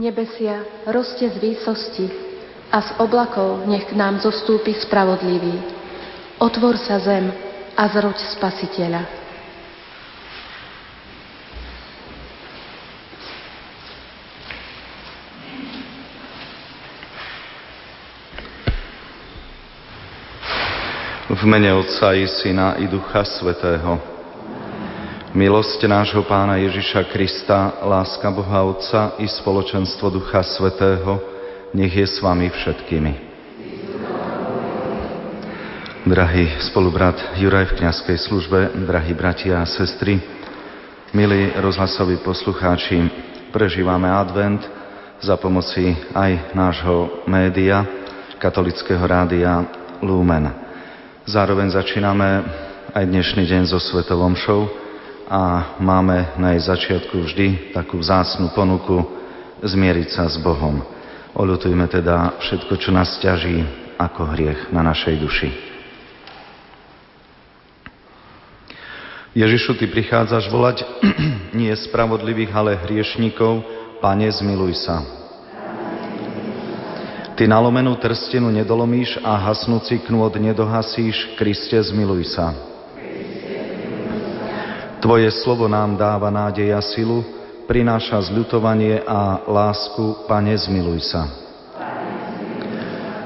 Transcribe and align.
Nebesia, 0.00 0.64
roste 0.88 1.28
z 1.28 1.36
výsosti 1.36 2.08
a 2.72 2.80
z 2.80 2.90
oblakov 3.04 3.68
nech 3.68 3.84
k 3.84 3.92
nám 3.92 4.16
zostúpi 4.24 4.72
spravodlivý. 4.72 5.60
Otvor 6.40 6.80
sa 6.80 6.96
zem 6.96 7.28
a 7.76 7.84
zroď 7.84 8.16
spasiteľa. 8.32 9.04
V 21.28 21.42
mene 21.44 21.76
Otca 21.76 22.16
i 22.16 22.24
Syna 22.24 22.80
i 22.80 22.88
Ducha 22.88 23.20
Svetého. 23.20 24.19
Milosť 25.30 25.86
nášho 25.86 26.26
Pána 26.26 26.58
Ježiša 26.58 27.06
Krista, 27.06 27.78
láska 27.86 28.34
Boha 28.34 28.66
Otca 28.66 29.14
i 29.22 29.30
spoločenstvo 29.30 30.10
Ducha 30.10 30.42
Svetého, 30.42 31.22
nech 31.70 31.94
je 31.94 32.02
s 32.02 32.18
vami 32.18 32.50
všetkými. 32.50 33.12
Drahý 36.02 36.50
spolubrat 36.66 37.14
Juraj 37.38 37.70
v 37.70 37.76
kniazkej 37.78 38.18
službe, 38.26 38.74
drahí 38.82 39.14
bratia 39.14 39.62
a 39.62 39.70
sestry, 39.70 40.18
milí 41.14 41.54
rozhlasoví 41.62 42.18
poslucháči, 42.26 42.98
prežívame 43.54 44.10
advent 44.10 44.66
za 45.22 45.38
pomoci 45.38 45.94
aj 46.10 46.58
nášho 46.58 47.22
média, 47.30 47.86
katolického 48.42 49.06
rádia 49.06 49.62
Lumen. 50.02 50.50
Zároveň 51.22 51.70
začíname 51.70 52.42
aj 52.98 53.04
dnešný 53.06 53.46
deň 53.46 53.70
so 53.70 53.78
Svetovom 53.78 54.34
show 54.34 54.89
a 55.30 55.78
máme 55.78 56.34
na 56.42 56.58
jej 56.58 56.66
začiatku 56.66 57.14
vždy 57.22 57.70
takú 57.70 58.02
vzácnú 58.02 58.50
ponuku 58.50 58.98
zmieriť 59.62 60.08
sa 60.10 60.26
s 60.26 60.34
Bohom. 60.42 60.82
Oľutujme 61.38 61.86
teda 61.86 62.34
všetko, 62.42 62.74
čo 62.82 62.90
nás 62.90 63.14
ťaží 63.22 63.62
ako 63.94 64.34
hriech 64.34 64.74
na 64.74 64.82
našej 64.82 65.14
duši. 65.22 65.50
Ježišu, 69.30 69.78
Ty 69.78 69.86
prichádzaš 69.86 70.50
volať 70.50 70.82
nie 71.62 71.70
spravodlivých, 71.70 72.50
ale 72.50 72.74
hriešnikov, 72.82 73.62
Pane, 74.02 74.26
zmiluj 74.26 74.82
sa. 74.82 75.06
Ty 77.38 77.46
nalomenú 77.46 77.94
trstenu 78.02 78.50
nedolomíš 78.50 79.22
a 79.22 79.38
hasnúci 79.38 80.02
knôt 80.10 80.34
nedohasíš, 80.34 81.38
Kriste, 81.38 81.78
zmiluj 81.78 82.34
sa. 82.34 82.69
Tvoje 85.00 85.32
slovo 85.32 85.64
nám 85.64 85.96
dáva 85.96 86.28
nádej 86.28 86.76
a 86.76 86.84
silu, 86.84 87.24
prináša 87.64 88.20
zľutovanie 88.28 89.00
a 89.00 89.40
lásku, 89.48 90.28
Pane, 90.28 90.52
zmiluj 90.52 91.08
sa. 91.08 91.24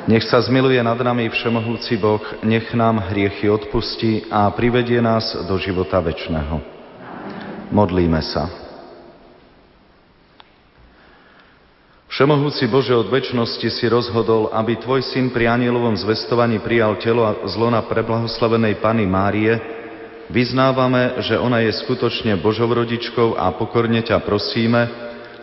Nech 0.06 0.22
sa 0.30 0.38
zmiluje 0.38 0.78
nad 0.86 0.94
nami 0.94 1.26
Všemohúci 1.26 1.98
Boh, 1.98 2.22
nech 2.46 2.70
nám 2.78 3.02
hriechy 3.10 3.50
odpustí 3.50 4.22
a 4.30 4.46
privedie 4.54 5.02
nás 5.02 5.34
do 5.50 5.58
života 5.58 5.98
večného. 5.98 6.62
Modlíme 7.74 8.22
sa. 8.22 8.46
Všemohúci 12.06 12.70
Bože, 12.70 12.94
od 12.94 13.10
väčšnosti 13.10 13.66
si 13.66 13.84
rozhodol, 13.90 14.46
aby 14.54 14.78
Tvoj 14.78 15.02
syn 15.10 15.34
pri 15.34 15.50
anielovom 15.50 15.98
zvestovaní 15.98 16.62
prijal 16.62 16.94
telo 17.02 17.26
a 17.26 17.34
zlona 17.50 17.82
preblahoslavenej 17.82 18.78
Pany 18.78 19.02
Márie, 19.02 19.83
vyznávame, 20.32 21.20
že 21.24 21.36
ona 21.36 21.60
je 21.64 21.72
skutočne 21.84 22.36
Božou 22.40 22.70
rodičkou 22.70 23.36
a 23.36 23.52
pokorne 23.56 24.00
ťa 24.00 24.22
prosíme, 24.24 24.88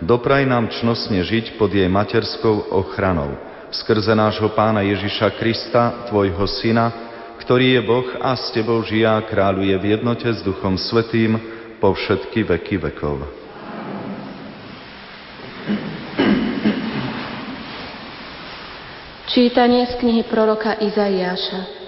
dopraj 0.01 0.45
nám 0.47 0.73
čnostne 0.73 1.21
žiť 1.21 1.57
pod 1.57 1.69
jej 1.73 1.89
materskou 1.89 2.73
ochranou. 2.73 3.37
Skrze 3.71 4.11
nášho 4.11 4.51
Pána 4.51 4.83
Ježiša 4.83 5.31
Krista, 5.39 6.07
Tvojho 6.11 6.43
Syna, 6.59 6.91
ktorý 7.39 7.79
je 7.79 7.81
Boh 7.81 8.07
a 8.19 8.35
s 8.35 8.51
Tebou 8.51 8.83
žijá 8.83 9.17
kráľuje 9.25 9.75
v 9.79 9.85
jednote 9.97 10.27
s 10.27 10.43
Duchom 10.43 10.75
Svetým 10.77 11.39
po 11.79 11.95
všetky 11.95 12.45
veky 12.45 12.77
vekov. 12.77 13.41
Čítanie 19.31 19.87
z 19.87 19.95
knihy 19.95 20.27
proroka 20.27 20.75
Izaiáša. 20.75 21.80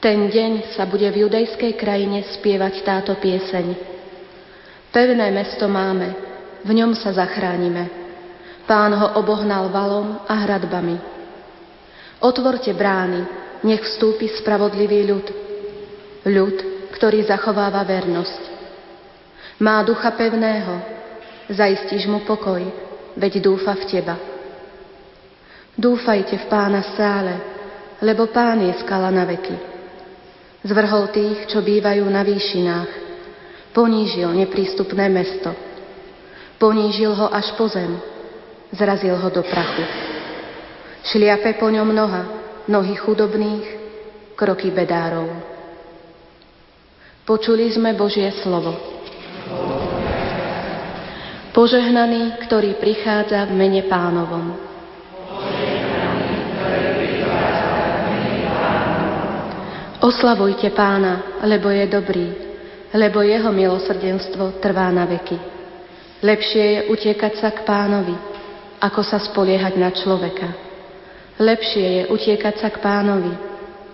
Ten 0.00 0.32
deň 0.32 0.72
sa 0.72 0.88
bude 0.88 1.04
v 1.12 1.28
judejskej 1.28 1.76
krajine 1.76 2.24
spievať 2.32 2.80
táto 2.88 3.12
pieseň. 3.20 3.76
Pevné 4.88 5.28
mesto 5.28 5.68
máme, 5.68 6.16
v 6.64 6.70
ňom 6.72 6.96
sa 6.96 7.12
zachránime. 7.12 7.84
Pán 8.64 8.96
ho 8.96 9.20
obohnal 9.20 9.68
valom 9.68 10.24
a 10.24 10.34
hradbami. 10.40 10.96
Otvorte 12.24 12.72
brány, 12.72 13.28
nech 13.60 13.84
vstúpi 13.84 14.32
spravodlivý 14.40 15.04
ľud. 15.04 15.26
Ľud, 16.24 16.56
ktorý 16.96 17.20
zachováva 17.28 17.84
vernosť. 17.84 18.42
Má 19.60 19.84
ducha 19.84 20.16
pevného, 20.16 20.80
zaistíš 21.52 22.08
mu 22.08 22.24
pokoj, 22.24 22.64
veď 23.20 23.44
dúfa 23.44 23.76
v 23.76 23.84
teba. 23.84 24.16
Dúfajte 25.76 26.40
v 26.40 26.46
pána 26.48 26.88
stále, 26.96 27.36
lebo 28.00 28.32
pán 28.32 28.64
je 28.64 28.72
skala 28.80 29.12
na 29.12 29.28
veky. 29.28 29.69
Zvrhol 30.60 31.08
tých, 31.08 31.48
čo 31.48 31.64
bývajú 31.64 32.04
na 32.04 32.20
výšinách. 32.20 32.90
Ponížil 33.72 34.28
neprístupné 34.28 35.08
mesto. 35.08 35.56
Ponížil 36.60 37.16
ho 37.16 37.32
až 37.32 37.56
po 37.56 37.64
zem. 37.64 37.96
Zrazil 38.68 39.16
ho 39.16 39.28
do 39.32 39.40
prachu. 39.40 39.84
Šliape 41.08 41.56
po 41.56 41.72
ňom 41.72 41.88
noha, 41.96 42.22
nohy 42.68 42.92
chudobných, 42.92 43.66
kroky 44.36 44.68
bedárov. 44.68 45.32
Počuli 47.24 47.72
sme 47.72 47.96
Božie 47.96 48.28
slovo. 48.44 48.76
Požehnaný, 51.56 52.36
ktorý 52.46 52.76
prichádza 52.76 53.48
v 53.48 53.52
mene 53.56 53.82
pánovom. 53.88 54.69
Oslavujte 60.00 60.72
pána, 60.72 61.44
lebo 61.44 61.68
je 61.68 61.84
dobrý, 61.84 62.32
lebo 62.96 63.20
jeho 63.20 63.52
milosrdenstvo 63.52 64.56
trvá 64.56 64.88
na 64.88 65.04
veky. 65.04 65.36
Lepšie 66.24 66.64
je 66.64 66.80
utiekať 66.88 67.36
sa 67.36 67.52
k 67.52 67.68
pánovi, 67.68 68.16
ako 68.80 69.04
sa 69.04 69.20
spoliehať 69.20 69.76
na 69.76 69.92
človeka. 69.92 70.48
Lepšie 71.36 71.86
je 72.00 72.02
utiekať 72.16 72.64
sa 72.64 72.72
k 72.72 72.80
pánovi, 72.80 73.32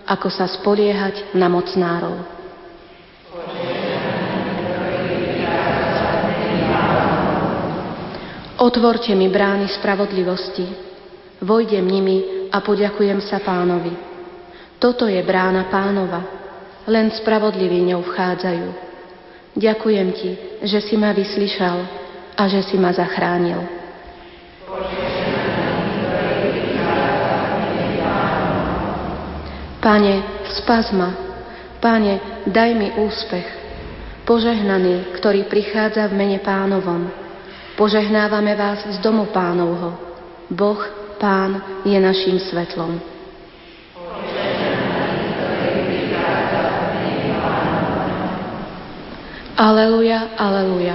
ako 0.07 0.31
sa 0.31 0.47
spoliehať 0.47 1.35
na 1.35 1.51
mocnárov. 1.51 2.15
Otvorte 8.63 9.11
mi 9.11 9.27
brány 9.27 9.67
spravodlivosti, 9.75 10.71
vojdem 11.43 11.83
nimi 11.83 12.47
a 12.47 12.63
poďakujem 12.63 13.19
sa 13.27 13.43
pánovi. 13.43 14.06
Toto 14.77 15.09
je 15.09 15.17
brána 15.25 15.73
pánova, 15.73 16.21
len 16.85 17.09
spravodliví 17.09 17.81
ňou 17.89 18.05
vchádzajú. 18.05 18.67
Ďakujem 19.57 20.09
ti, 20.13 20.31
že 20.61 20.79
si 20.85 20.93
ma 20.93 21.09
vyslyšal 21.17 21.77
a 22.37 22.43
že 22.45 22.61
si 22.61 22.77
ma 22.77 22.93
zachránil. 22.93 23.57
Pane, 29.81 30.13
spas 30.61 30.93
ma. 30.93 31.09
Pane, 31.81 32.45
daj 32.45 32.69
mi 32.77 32.93
úspech. 33.01 33.47
Požehnaný, 34.29 35.17
ktorý 35.17 35.49
prichádza 35.49 36.05
v 36.05 36.17
mene 36.21 36.37
pánovom. 36.43 37.09
Požehnávame 37.79 38.53
vás 38.53 38.85
z 38.93 38.97
domu 39.01 39.31
pánovho. 39.33 39.97
Boh, 40.53 40.81
Pán, 41.17 41.81
je 41.81 41.97
naším 41.97 42.37
svetlom. 42.37 43.16
Aleluja, 49.57 50.37
aleluja. 50.37 50.93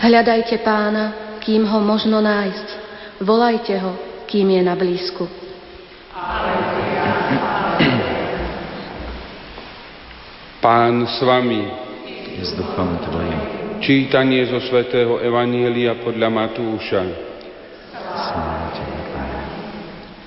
Hľadajte 0.00 0.64
pána, 0.64 1.36
kým 1.36 1.68
ho 1.68 1.84
možno 1.84 2.24
nájsť. 2.24 2.68
Volajte 3.20 3.76
ho, 3.76 3.92
kým 4.24 4.56
je 4.56 4.62
na 4.64 4.72
blízku. 4.72 5.28
Pán 10.64 11.04
s 11.04 11.20
vami. 11.20 11.60
S 12.40 12.56
duchom 12.56 12.96
tvojim. 13.04 13.40
Čítanie 13.84 14.48
zo 14.48 14.64
svätého 14.64 15.20
Evanielia 15.20 15.92
podľa 16.00 16.32
Matúša. 16.32 17.04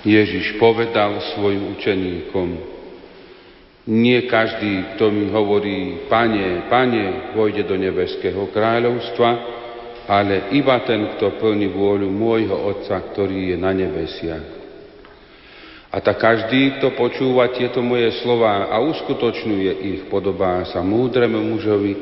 Ježiš 0.06 0.62
povedal 0.62 1.18
svojim 1.34 1.74
učeníkom, 1.74 2.75
Nie 3.86 4.26
každý, 4.26 4.98
kto 4.98 5.14
mi 5.14 5.30
hovorí, 5.30 6.10
pane, 6.10 6.66
pane, 6.66 7.38
vojde 7.38 7.70
do 7.70 7.78
nebeského 7.78 8.50
kráľovstva, 8.50 9.30
ale 10.10 10.50
iba 10.58 10.82
ten, 10.86 11.06
kto 11.18 11.38
plní 11.38 11.70
vôľu 11.70 12.10
môjho 12.10 12.54
Otca, 12.54 12.98
ktorý 12.98 13.54
je 13.54 13.58
na 13.62 13.70
nebesiach. 13.78 14.46
A 15.94 16.02
tak 16.02 16.18
každý, 16.18 16.82
kto 16.82 16.98
počúva 16.98 17.54
tieto 17.54 17.80
moje 17.80 18.20
slova 18.26 18.74
a 18.74 18.82
uskutočňuje 18.82 19.72
ich, 19.80 20.02
podobá 20.10 20.66
sa 20.66 20.82
múdremu 20.82 21.40
mužovi, 21.40 21.94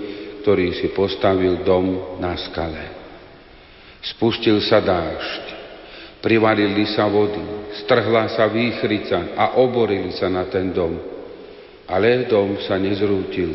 ktorý 0.41 0.74
si 0.79 0.88
postavil 0.95 1.62
dom 1.68 2.18
na 2.18 2.33
skale. 2.47 2.95
Spustil 4.03 4.59
sa 4.63 4.79
dážď, 4.79 5.44
privalili 6.24 6.88
sa 6.95 7.12
vody, 7.12 7.69
strhla 7.83 8.31
sa 8.33 8.47
výchrica 8.47 9.36
a 9.36 9.59
oborili 9.59 10.15
sa 10.15 10.31
na 10.31 10.47
ten 10.47 10.71
dom. 10.71 11.12
Ale 11.88 12.25
dom 12.31 12.59
sa 12.63 12.80
nezrútil, 12.80 13.51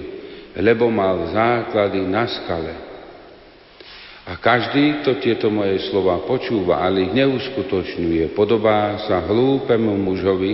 lebo 0.58 0.92
mal 0.92 1.32
základy 1.32 2.04
na 2.04 2.28
skale. 2.28 2.74
A 4.28 4.36
každý, 4.36 5.00
kto 5.00 5.16
tieto 5.24 5.48
moje 5.48 5.88
slova 5.88 6.20
počúva, 6.28 6.84
ale 6.84 7.08
ich 7.08 7.16
neuskutočňuje, 7.16 8.36
podobá 8.36 9.00
sa 9.08 9.24
hlúpemu 9.24 9.92
mužovi, 9.96 10.52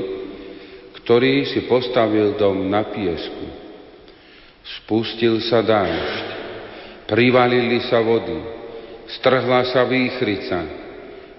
ktorý 1.03 1.43
si 1.51 1.67
postavil 1.67 2.39
dom 2.39 2.71
na 2.71 2.87
piesku. 2.87 3.47
Spustil 4.63 5.43
sa 5.51 5.59
dážď, 5.61 6.15
privalili 7.11 7.83
sa 7.91 7.99
vody, 7.99 8.39
strhla 9.19 9.67
sa 9.69 9.83
výchrica, 9.85 10.65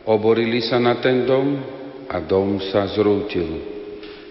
oborili 0.03 0.59
sa 0.59 0.75
na 0.77 0.99
ten 0.99 1.23
dom 1.23 1.55
a 2.11 2.19
dom 2.19 2.59
sa 2.69 2.85
zrútil. 2.91 3.74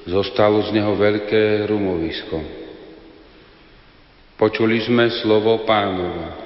Zostalo 0.04 0.60
z 0.68 0.76
neho 0.76 0.92
veľké 0.92 1.64
rumovisko. 1.64 2.36
Počuli 4.36 4.76
sme 4.84 5.08
slovo 5.24 5.64
pánova. 5.64 6.44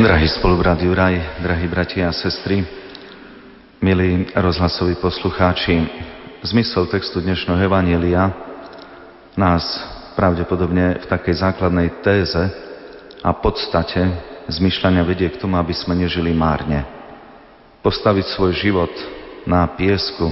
Drahý 0.00 0.32
spolubrat 0.32 0.78
Juraj, 0.80 1.42
drahí 1.42 1.66
bratia 1.66 2.08
a 2.08 2.14
sestry, 2.14 2.64
milí 3.82 4.30
rozhlasoví 4.32 4.96
poslucháči, 4.96 5.76
zmysel 6.46 6.86
textu 6.88 7.20
dnešného 7.20 7.60
Evanielia 7.68 8.32
nás 9.36 9.99
pravdepodobne 10.20 11.00
v 11.00 11.06
takej 11.08 11.40
základnej 11.40 12.04
téze 12.04 12.44
a 13.24 13.32
podstate 13.32 14.04
zmyšľania 14.52 15.00
vedie 15.00 15.32
k 15.32 15.40
tomu, 15.40 15.56
aby 15.56 15.72
sme 15.72 15.96
nežili 15.96 16.36
márne. 16.36 16.84
Postaviť 17.80 18.36
svoj 18.36 18.52
život 18.52 18.92
na 19.48 19.64
piesku, 19.72 20.28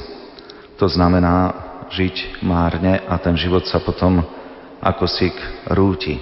to 0.77 0.85
znamená 0.93 1.57
žiť 1.89 2.45
márne 2.45 3.01
a 3.09 3.17
ten 3.17 3.33
život 3.41 3.65
sa 3.65 3.81
potom 3.81 4.21
ako 4.85 5.09
sík 5.09 5.33
rúti 5.73 6.21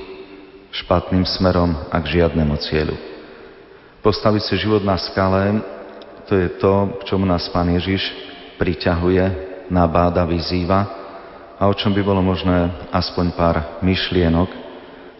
špatným 0.70 1.26
smerom 1.26 1.74
a 1.90 1.98
k 1.98 2.22
žiadnemu 2.22 2.54
cieľu. 2.62 2.94
Postaviť 3.98 4.42
si 4.46 4.62
život 4.62 4.86
na 4.86 4.94
skale, 4.94 5.58
to 6.30 6.38
je 6.38 6.54
to, 6.62 7.02
k 7.02 7.10
čomu 7.10 7.26
nás 7.26 7.50
Pán 7.50 7.66
Ježiš 7.74 8.14
priťahuje, 8.62 9.26
nabáda, 9.74 10.22
vyzýva 10.22 11.05
a 11.56 11.62
o 11.68 11.74
čom 11.74 11.92
by 11.96 12.02
bolo 12.04 12.20
možné 12.20 12.68
aspoň 12.92 13.32
pár 13.32 13.56
myšlienok 13.80 14.48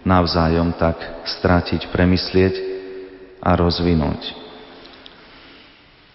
navzájom 0.07 0.77
tak 0.77 1.01
stratiť, 1.27 1.91
premyslieť 1.91 2.55
a 3.43 3.57
rozvinúť. 3.59 4.23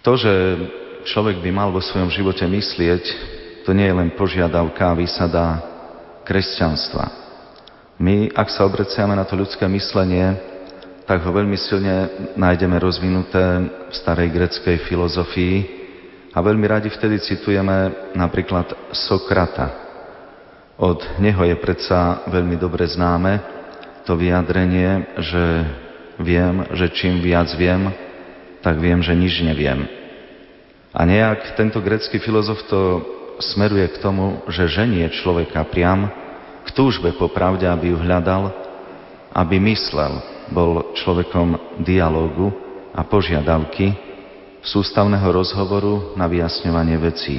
To, 0.02 0.18
že 0.18 0.34
človek 1.06 1.44
by 1.44 1.50
mal 1.52 1.70
vo 1.70 1.84
svojom 1.84 2.10
živote 2.10 2.46
myslieť, 2.48 3.04
to 3.68 3.76
nie 3.76 3.86
je 3.86 3.98
len 3.98 4.10
požiadavka 4.18 4.90
a 4.90 4.98
výsada 4.98 5.46
kresťanstva. 6.26 7.06
My, 8.02 8.34
ak 8.34 8.50
sa 8.50 8.66
obreciame 8.66 9.14
na 9.14 9.28
to 9.28 9.38
ľudské 9.38 9.70
myslenie, 9.70 10.34
tak 11.06 11.22
ho 11.22 11.30
veľmi 11.34 11.58
silne 11.60 12.10
nájdeme 12.40 12.80
rozvinuté 12.82 13.44
v 13.90 13.94
starej 13.94 14.32
greckej 14.32 14.88
filozofii 14.90 15.56
a 16.34 16.40
veľmi 16.40 16.66
radi 16.66 16.90
vtedy 16.90 17.20
citujeme 17.20 18.10
napríklad 18.16 18.96
Sokrata. 18.96 19.81
Od 20.82 21.22
neho 21.22 21.46
je 21.46 21.54
predsa 21.62 22.26
veľmi 22.26 22.58
dobre 22.58 22.90
známe 22.90 23.38
to 24.02 24.18
vyjadrenie, 24.18 25.14
že 25.22 25.44
viem, 26.18 26.66
že 26.74 26.90
čím 26.90 27.22
viac 27.22 27.54
viem, 27.54 27.94
tak 28.66 28.82
viem, 28.82 28.98
že 28.98 29.14
nič 29.14 29.46
neviem. 29.46 29.86
A 30.90 31.06
nejak 31.06 31.54
tento 31.54 31.78
grecký 31.86 32.18
filozof 32.18 32.66
to 32.66 32.82
smeruje 33.38 33.94
k 33.94 34.02
tomu, 34.02 34.42
že 34.50 34.74
ženie 34.74 35.06
človeka 35.22 35.62
priam 35.70 36.10
k 36.66 36.70
túžbe 36.74 37.14
po 37.14 37.30
pravde, 37.30 37.70
aby 37.70 37.94
ju 37.94 37.98
hľadal, 38.02 38.50
aby 39.38 39.62
myslel, 39.62 40.18
bol 40.50 40.98
človekom 40.98 41.80
dialógu 41.86 42.52
a 42.92 43.06
požiadavky, 43.06 43.94
sústavného 44.62 45.26
rozhovoru 45.30 46.18
na 46.18 46.26
vyjasňovanie 46.26 46.98
vecí. 47.02 47.38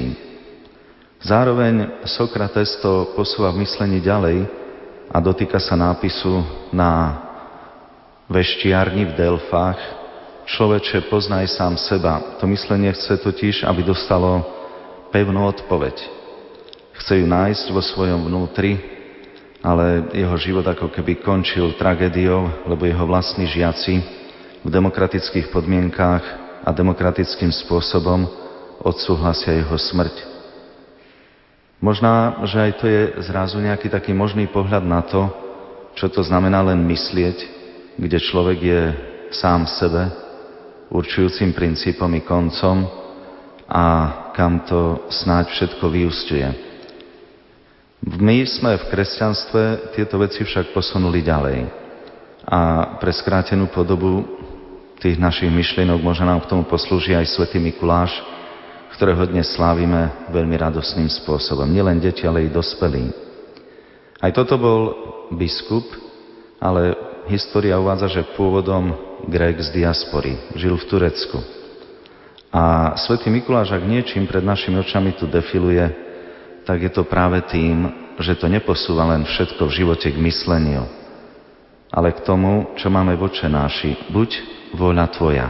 Zároveň 1.23 2.03
Sokrates 2.03 2.75
to 2.83 3.15
posúva 3.15 3.55
v 3.55 3.63
myslení 3.63 4.03
ďalej 4.03 4.43
a 5.07 5.17
dotýka 5.23 5.55
sa 5.55 5.79
nápisu 5.79 6.43
na 6.75 7.15
veštiarni 8.27 9.07
v 9.07 9.15
Delfách 9.15 9.79
Človeče, 10.43 11.07
poznaj 11.07 11.55
sám 11.55 11.79
seba. 11.79 12.19
To 12.43 12.45
myslenie 12.51 12.91
chce 12.91 13.15
totiž, 13.15 13.63
aby 13.63 13.79
dostalo 13.79 14.43
pevnú 15.07 15.47
odpoveď. 15.47 15.95
Chce 16.99 17.23
ju 17.23 17.25
nájsť 17.31 17.71
vo 17.71 17.79
svojom 17.79 18.27
vnútri 18.27 18.75
ale 19.63 20.11
jeho 20.11 20.35
život 20.35 20.67
ako 20.67 20.91
keby 20.91 21.23
končil 21.23 21.71
tragédiou, 21.79 22.67
lebo 22.67 22.83
jeho 22.83 23.07
vlastní 23.07 23.47
žiaci 23.47 24.03
v 24.59 24.67
demokratických 24.67 25.47
podmienkách 25.55 26.23
a 26.67 26.69
demokratickým 26.75 27.47
spôsobom 27.63 28.27
odsúhlasia 28.83 29.55
jeho 29.55 29.79
smrť. 29.79 30.32
Možná, 31.83 32.39
že 32.47 32.63
aj 32.63 32.71
to 32.79 32.85
je 32.87 33.01
zrazu 33.27 33.59
nejaký 33.59 33.91
taký 33.91 34.15
možný 34.15 34.47
pohľad 34.47 34.87
na 34.87 35.03
to, 35.03 35.27
čo 35.99 36.07
to 36.07 36.23
znamená 36.23 36.63
len 36.63 36.79
myslieť, 36.87 37.37
kde 37.99 38.23
človek 38.23 38.59
je 38.63 38.81
sám 39.35 39.67
sebe, 39.67 40.07
určujúcim 40.87 41.51
princípom 41.51 42.07
i 42.15 42.23
koncom 42.23 42.87
a 43.67 43.83
kam 44.31 44.63
to 44.63 45.11
snáď 45.11 45.51
všetko 45.51 45.85
vyústiuje. 45.91 46.47
My 48.15 48.39
sme 48.47 48.79
v 48.79 48.87
kresťanstve 48.87 49.91
tieto 49.91 50.15
veci 50.23 50.47
však 50.47 50.71
posunuli 50.71 51.19
ďalej. 51.19 51.67
A 52.47 52.59
pre 52.95 53.11
skrátenú 53.11 53.67
podobu 53.67 54.23
tých 55.03 55.19
našich 55.19 55.51
myšlienok 55.51 55.99
možno 55.99 56.31
nám 56.31 56.47
k 56.47 56.51
tomu 56.51 56.63
poslúži 56.63 57.11
aj 57.11 57.27
svätý 57.27 57.59
Mikuláš, 57.59 58.11
ktorého 58.93 59.25
dnes 59.25 59.49
slávime 59.57 60.29
veľmi 60.29 60.53
radosným 60.53 61.09
spôsobom. 61.09 61.65
Nielen 61.65 61.97
deti, 61.97 62.29
ale 62.29 62.45
i 62.45 62.53
dospelí. 62.53 63.09
Aj 64.21 64.31
toto 64.31 64.55
bol 64.55 64.81
biskup, 65.33 65.83
ale 66.61 66.95
história 67.27 67.75
uvádza, 67.81 68.21
že 68.21 68.31
pôvodom 68.37 68.93
Grek 69.27 69.59
z 69.59 69.73
diaspory. 69.73 70.37
Žil 70.55 70.77
v 70.77 70.87
Turecku. 70.87 71.37
A 72.53 72.93
svätý 73.01 73.33
Mikuláš, 73.33 73.73
ak 73.73 73.81
niečím 73.81 74.29
pred 74.29 74.45
našimi 74.45 74.77
očami 74.77 75.17
tu 75.17 75.25
defiluje, 75.25 75.89
tak 76.63 76.85
je 76.85 76.91
to 76.93 77.03
práve 77.03 77.41
tým, 77.49 77.89
že 78.21 78.37
to 78.37 78.45
neposúva 78.45 79.09
len 79.09 79.25
všetko 79.25 79.67
v 79.67 79.75
živote 79.83 80.07
k 80.13 80.21
mysleniu, 80.21 80.85
ale 81.89 82.13
k 82.13 82.21
tomu, 82.21 82.77
čo 82.77 82.93
máme 82.93 83.17
v 83.17 83.25
očenáši. 83.25 84.13
Buď 84.13 84.29
vôľa 84.77 85.09
Tvoja. 85.09 85.47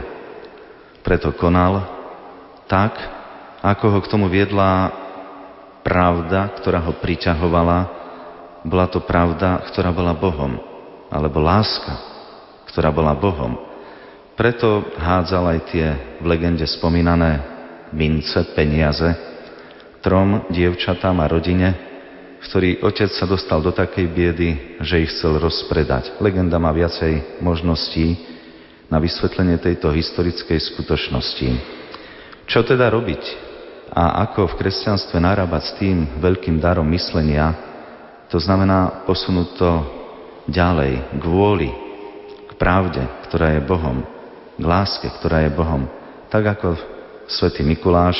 Preto 1.04 1.36
konal 1.36 1.84
tak, 2.64 2.96
ako 3.64 3.96
ho 3.96 3.98
k 4.04 4.10
tomu 4.12 4.28
viedla 4.28 4.92
pravda, 5.80 6.52
ktorá 6.60 6.84
ho 6.84 6.92
priťahovala, 7.00 7.78
bola 8.60 8.86
to 8.92 9.00
pravda, 9.00 9.64
ktorá 9.72 9.88
bola 9.88 10.12
Bohom, 10.12 10.60
alebo 11.08 11.40
láska, 11.40 11.96
ktorá 12.68 12.92
bola 12.92 13.16
Bohom. 13.16 13.56
Preto 14.36 14.92
hádzal 15.00 15.56
aj 15.56 15.60
tie 15.72 15.86
v 16.20 16.24
legende 16.28 16.68
spomínané 16.68 17.40
mince, 17.96 18.36
peniaze, 18.52 19.16
trom 20.04 20.44
dievčatám 20.52 21.16
a 21.24 21.30
rodine, 21.30 21.68
v 22.40 22.44
ktorý 22.44 22.70
otec 22.84 23.08
sa 23.16 23.24
dostal 23.24 23.64
do 23.64 23.72
takej 23.72 24.04
biedy, 24.12 24.50
že 24.84 25.08
ich 25.08 25.12
chcel 25.16 25.40
rozpredať. 25.40 26.20
Legenda 26.20 26.60
má 26.60 26.68
viacej 26.76 27.40
možností 27.40 28.20
na 28.92 29.00
vysvetlenie 29.00 29.56
tejto 29.56 29.88
historickej 29.88 30.60
skutočnosti. 30.60 31.48
Čo 32.44 32.60
teda 32.60 32.92
robiť 32.92 33.43
a 33.94 34.26
ako 34.26 34.50
v 34.50 34.58
kresťanstve 34.58 35.22
narábať 35.22 35.62
s 35.70 35.72
tým 35.78 36.18
veľkým 36.18 36.58
darom 36.58 36.90
myslenia, 36.90 37.54
to 38.26 38.42
znamená 38.42 39.06
posunúť 39.06 39.48
to 39.54 39.70
ďalej, 40.50 41.14
k 41.14 41.22
vôli, 41.22 41.70
k 42.50 42.52
pravde, 42.58 43.06
ktorá 43.30 43.54
je 43.54 43.62
Bohom, 43.62 44.02
k 44.58 44.64
láske, 44.66 45.06
ktorá 45.06 45.46
je 45.46 45.54
Bohom. 45.54 45.86
Tak 46.26 46.58
ako 46.58 46.74
svätý 47.30 47.62
Mikuláš, 47.62 48.18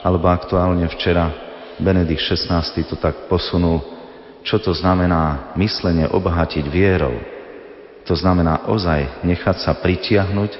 alebo 0.00 0.32
aktuálne 0.32 0.88
včera 0.88 1.28
Benedikt 1.76 2.24
XVI 2.24 2.64
to 2.64 2.96
tak 2.96 3.28
posunul, 3.28 3.84
čo 4.40 4.56
to 4.56 4.72
znamená 4.72 5.52
myslenie 5.60 6.08
obohatiť 6.08 6.64
vierou. 6.64 7.20
To 8.08 8.16
znamená 8.16 8.64
ozaj 8.72 9.20
nechať 9.20 9.68
sa 9.68 9.76
pritiahnuť 9.76 10.50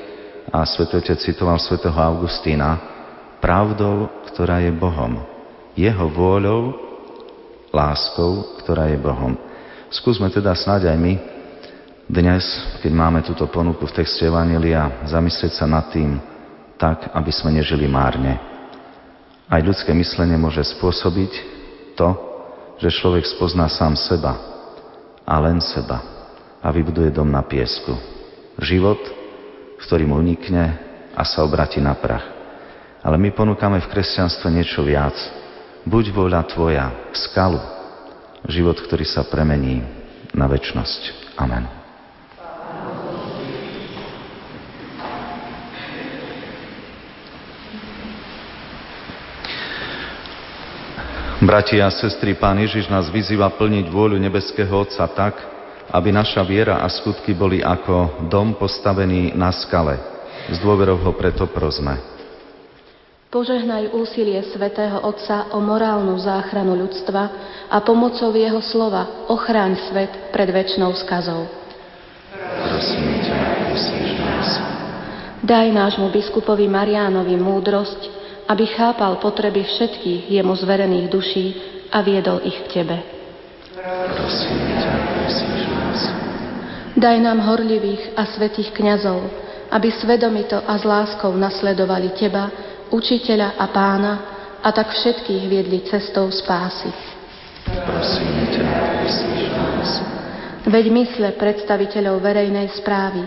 a 0.52 0.60
svätotec 0.68 1.16
citoval 1.16 1.56
svätého 1.56 1.96
Augustína 1.96 2.89
pravdou, 3.40 4.08
ktorá 4.30 4.60
je 4.62 4.70
Bohom. 4.70 5.20
Jeho 5.74 6.06
vôľou, 6.12 6.76
láskou, 7.72 8.60
ktorá 8.62 8.92
je 8.92 8.98
Bohom. 9.00 9.34
Skúsme 9.90 10.30
teda 10.30 10.54
snáď 10.54 10.94
aj 10.94 10.98
my 11.00 11.14
dnes, 12.10 12.42
keď 12.82 12.90
máme 12.90 13.22
túto 13.22 13.46
ponuku 13.46 13.86
v 13.86 14.02
texte 14.02 14.26
Evangelia, 14.26 15.06
zamyslieť 15.06 15.52
sa 15.54 15.66
nad 15.66 15.94
tým 15.94 16.18
tak, 16.74 17.06
aby 17.14 17.30
sme 17.30 17.54
nežili 17.54 17.86
márne. 17.86 18.34
Aj 19.46 19.62
ľudské 19.62 19.94
myslenie 19.94 20.34
môže 20.34 20.62
spôsobiť 20.74 21.32
to, 21.94 22.08
že 22.82 22.98
človek 22.98 23.26
spozná 23.30 23.70
sám 23.70 23.94
seba 23.94 24.34
a 25.22 25.34
len 25.38 25.62
seba 25.62 26.02
a 26.58 26.66
vybuduje 26.74 27.14
dom 27.14 27.30
na 27.30 27.46
piesku. 27.46 27.94
Život, 28.58 28.98
ktorý 29.86 30.10
mu 30.10 30.18
unikne 30.18 30.82
a 31.14 31.22
sa 31.22 31.46
obratí 31.46 31.78
na 31.78 31.94
prach. 31.94 32.39
Ale 33.00 33.16
my 33.16 33.32
ponúkame 33.32 33.80
v 33.80 33.90
kresťanstve 33.90 34.48
niečo 34.52 34.84
viac. 34.84 35.16
Buď 35.88 36.12
voľa 36.12 36.44
tvoja, 36.44 36.86
skalu, 37.16 37.60
život, 38.44 38.76
ktorý 38.76 39.08
sa 39.08 39.24
premení 39.24 39.80
na 40.36 40.44
väčnosť. 40.44 41.32
Amen. 41.40 41.80
Bratia 51.40 51.88
a 51.88 51.96
sestry, 51.96 52.36
Pán 52.36 52.60
Ježiš 52.60 52.92
nás 52.92 53.08
vyzýva 53.08 53.48
plniť 53.56 53.88
vôľu 53.88 54.20
nebeského 54.20 54.68
Otca 54.76 55.08
tak, 55.08 55.40
aby 55.88 56.12
naša 56.12 56.44
viera 56.44 56.84
a 56.84 56.86
skutky 56.92 57.32
boli 57.32 57.64
ako 57.64 58.28
dom 58.28 58.60
postavený 58.60 59.32
na 59.32 59.48
skale. 59.48 59.96
Z 60.52 60.60
dôverov 60.60 61.00
ho 61.00 61.12
preto 61.16 61.48
prosme. 61.48 62.19
Požehnaj 63.30 63.94
úsilie 63.94 64.42
svätého 64.50 65.06
Otca 65.06 65.54
o 65.54 65.62
morálnu 65.62 66.18
záchranu 66.18 66.74
ľudstva 66.74 67.22
a 67.70 67.78
pomocou 67.78 68.34
jeho 68.34 68.58
slova 68.58 69.30
ochráň 69.30 69.78
svet 69.86 70.34
pred 70.34 70.50
väčšnou 70.50 70.90
skazou. 70.98 71.46
Daj 75.46 75.66
nášmu 75.70 76.10
biskupovi 76.10 76.66
Mariánovi 76.66 77.38
múdrosť, 77.38 78.00
aby 78.50 78.66
chápal 78.74 79.22
potreby 79.22 79.62
všetkých 79.62 80.26
jemu 80.34 80.50
zverených 80.58 81.06
duší 81.06 81.46
a 81.94 82.02
viedol 82.02 82.42
ich 82.42 82.58
k 82.66 82.82
Tebe. 82.82 82.98
Daj 86.98 87.16
nám 87.22 87.46
horlivých 87.46 88.10
a 88.18 88.26
svetých 88.26 88.74
kňazov, 88.74 89.22
aby 89.70 89.86
svedomito 90.02 90.58
a 90.58 90.74
s 90.74 90.82
láskou 90.82 91.30
nasledovali 91.38 92.10
Teba, 92.18 92.69
Učiteľa 92.90 93.54
a 93.56 93.66
Pána, 93.70 94.14
a 94.60 94.68
tak 94.76 94.92
všetkých 94.92 95.42
viedli 95.48 95.80
cestou 95.88 96.28
spásy. 96.28 96.92
Prosím 97.64 98.50
ťa, 98.52 98.64
nás. 99.56 99.90
Veď 100.68 100.84
mysle 100.92 101.28
predstaviteľov 101.40 102.20
verejnej 102.20 102.68
správy, 102.76 103.24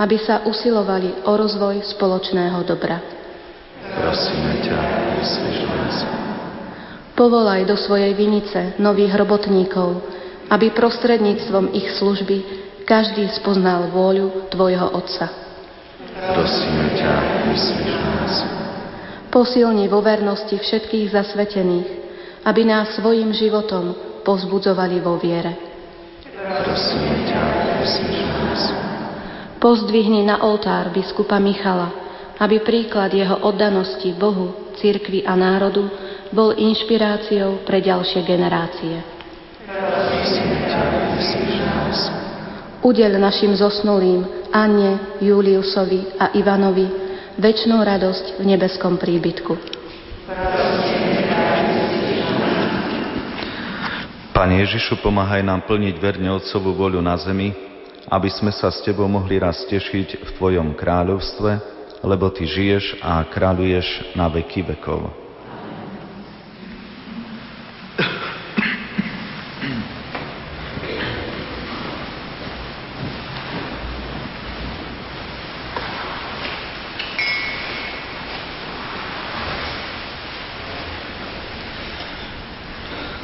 aby 0.00 0.16
sa 0.24 0.48
usilovali 0.48 1.28
o 1.28 1.32
rozvoj 1.36 1.84
spoločného 1.96 2.64
dobra. 2.64 2.96
Prosíme 3.84 4.64
ťa, 4.64 4.76
nás. 5.68 5.96
Povolaj 7.12 7.68
do 7.68 7.76
svojej 7.76 8.16
vinice 8.16 8.80
nových 8.80 9.12
robotníkov, 9.12 10.00
aby 10.48 10.72
prostredníctvom 10.72 11.76
ich 11.76 11.92
služby 12.00 12.36
každý 12.88 13.28
spoznal 13.36 13.92
vôľu 13.92 14.48
Tvojho 14.48 14.88
Otca. 14.96 15.28
Prosíme 16.16 16.96
ťa, 16.96 17.12
vyslíš 17.52 17.92
nás. 18.00 18.34
Posilni 19.30 19.86
vo 19.86 20.02
vernosti 20.02 20.58
všetkých 20.58 21.14
zasvetených, 21.14 21.88
aby 22.42 22.62
nás 22.66 22.98
svojim 22.98 23.30
životom 23.30 23.94
pozbudzovali 24.26 24.98
vo 24.98 25.22
viere. 25.22 25.54
Pozdvihni 29.62 30.26
na 30.26 30.42
oltár 30.42 30.90
biskupa 30.90 31.38
Michala, 31.38 31.94
aby 32.42 32.58
príklad 32.58 33.14
jeho 33.14 33.38
oddanosti 33.46 34.10
Bohu, 34.18 34.74
cirkvi 34.82 35.22
a 35.22 35.38
národu 35.38 35.86
bol 36.34 36.56
inšpiráciou 36.56 37.62
pre 37.62 37.78
ďalšie 37.84 38.26
generácie. 38.26 38.96
Udel 42.80 43.14
našim 43.20 43.52
zosnulým 43.54 44.50
Anne, 44.50 45.20
Juliusovi 45.20 46.18
a 46.18 46.32
Ivanovi 46.34 46.99
väčšnú 47.38 47.76
radosť 47.78 48.40
v 48.40 48.44
nebeskom 48.56 48.98
príbytku. 48.98 49.52
Pane 54.30 54.54
Ježišu, 54.64 55.04
pomáhaj 55.04 55.44
nám 55.44 55.68
plniť 55.68 55.94
verne 56.00 56.32
Otcovú 56.32 56.72
voľu 56.72 57.04
na 57.04 57.12
zemi, 57.20 57.52
aby 58.08 58.30
sme 58.32 58.50
sa 58.50 58.72
s 58.72 58.80
Tebou 58.80 59.04
mohli 59.06 59.36
raz 59.36 59.62
tešiť 59.68 60.24
v 60.24 60.30
Tvojom 60.40 60.72
kráľovstve, 60.74 61.50
lebo 62.00 62.32
Ty 62.32 62.48
žiješ 62.48 63.04
a 63.04 63.20
kráľuješ 63.28 64.16
na 64.16 64.32
veky 64.32 64.64
vekov. 64.64 65.29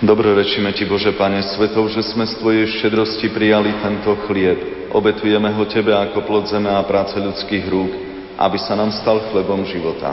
Dobrorečíme 0.06 0.70
Ti, 0.70 0.86
Bože 0.86 1.10
Pane 1.18 1.42
Svetov, 1.42 1.90
že 1.90 2.06
sme 2.06 2.22
z 2.30 2.38
Tvojej 2.38 2.66
štedrosti 2.78 3.26
prijali 3.26 3.74
tento 3.82 4.14
chlieb. 4.30 4.86
Obetujeme 4.94 5.50
ho 5.50 5.66
Tebe 5.66 5.90
ako 5.90 6.22
plod 6.22 6.46
zeme 6.46 6.70
a 6.70 6.86
práce 6.86 7.18
ľudských 7.18 7.66
rúk 7.66 8.06
aby 8.36 8.58
sa 8.60 8.76
nám 8.76 8.92
stal 8.92 9.20
chlebom 9.32 9.64
života. 9.64 10.12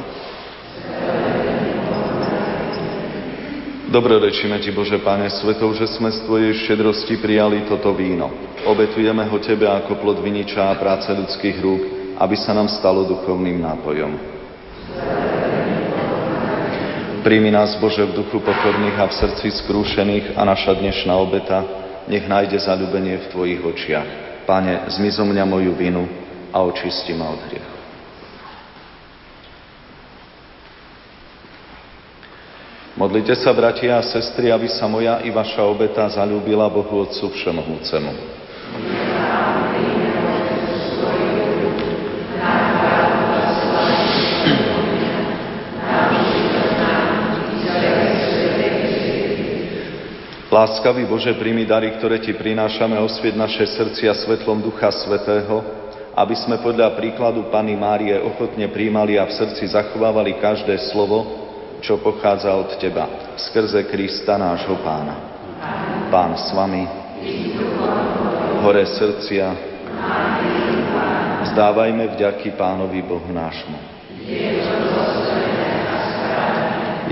Dobrorečíme 3.93 4.57
Ti, 4.57 4.73
Bože 4.73 4.97
Pane 4.97 5.29
Svetov, 5.29 5.77
že 5.77 5.85
sme 5.85 6.09
z 6.09 6.25
Tvojej 6.25 6.53
štedrosti 6.65 7.21
prijali 7.21 7.62
toto 7.69 7.93
víno. 7.93 8.31
Obetujeme 8.65 9.27
ho 9.29 9.38
Tebe 9.38 9.69
ako 9.69 10.01
plod 10.01 10.17
viniča 10.23 10.73
a 10.73 10.79
práce 10.79 11.13
ľudských 11.13 11.57
rúk, 11.62 11.81
aby 12.17 12.33
sa 12.33 12.57
nám 12.57 12.73
stalo 12.73 13.05
duchovným 13.05 13.62
nápojom. 13.62 14.42
Príjmi 17.24 17.56
nás, 17.56 17.80
Bože, 17.80 18.03
v 18.03 18.20
duchu 18.20 18.44
pokorných 18.44 19.00
a 19.00 19.08
v 19.08 19.15
srdci 19.15 19.48
skrúšených 19.63 20.36
a 20.36 20.44
naša 20.44 20.75
dnešná 20.75 21.15
obeta 21.15 21.63
nech 22.03 22.27
nájde 22.27 22.60
zalúbenie 22.60 23.15
v 23.15 23.30
Tvojich 23.32 23.63
očiach. 23.63 24.10
Pane, 24.44 24.92
zmizo 24.92 25.24
mňa 25.24 25.48
moju 25.48 25.72
vinu 25.72 26.03
a 26.51 26.60
očisti 26.60 27.15
ma 27.15 27.32
od 27.32 27.39
hriechu. 27.48 27.77
Modlite 33.00 33.39
sa, 33.39 33.56
bratia 33.56 34.03
a 34.03 34.03
sestry, 34.03 34.51
aby 34.51 34.68
sa 34.68 34.92
moja 34.92 35.24
i 35.24 35.32
vaša 35.32 35.63
obeta 35.63 36.03
zalúbila 36.12 36.68
Bohu 36.68 37.08
Otcu 37.08 37.32
Všemohúcemu. 37.32 38.13
Láskavý 50.53 51.10
Bože, 51.10 51.33
príjmi 51.33 51.65
dary, 51.65 51.98
ktoré 51.98 52.22
Ti 52.22 52.38
prinášame, 52.38 52.93
osvieť 53.01 53.33
naše 53.33 53.65
srdcia 53.74 54.13
svetlom 54.13 54.62
Ducha 54.62 54.93
Svetého, 54.93 55.65
aby 56.13 56.38
sme 56.38 56.62
podľa 56.62 56.93
príkladu 56.93 57.50
Pany 57.50 57.74
Márie 57.74 58.13
ochotne 58.22 58.69
príjmali 58.69 59.17
a 59.17 59.25
v 59.25 59.33
srdci 59.33 59.74
zachovávali 59.74 60.38
každé 60.38 60.77
slovo, 60.93 61.25
čo 61.81 61.98
pochádza 61.98 62.53
od 62.53 62.69
Teba, 62.77 63.33
skrze 63.33 63.81
Krista 63.89 64.38
nášho 64.38 64.77
Pána. 64.86 65.15
Pán 66.13 66.38
s 66.38 66.53
vami, 66.53 66.86
hore 68.62 68.86
srdcia, 68.93 69.57
zdávajme 71.50 72.13
vďaky 72.13 72.53
Pánovi 72.53 73.01
Bohu 73.01 73.33
nášmu. 73.33 73.77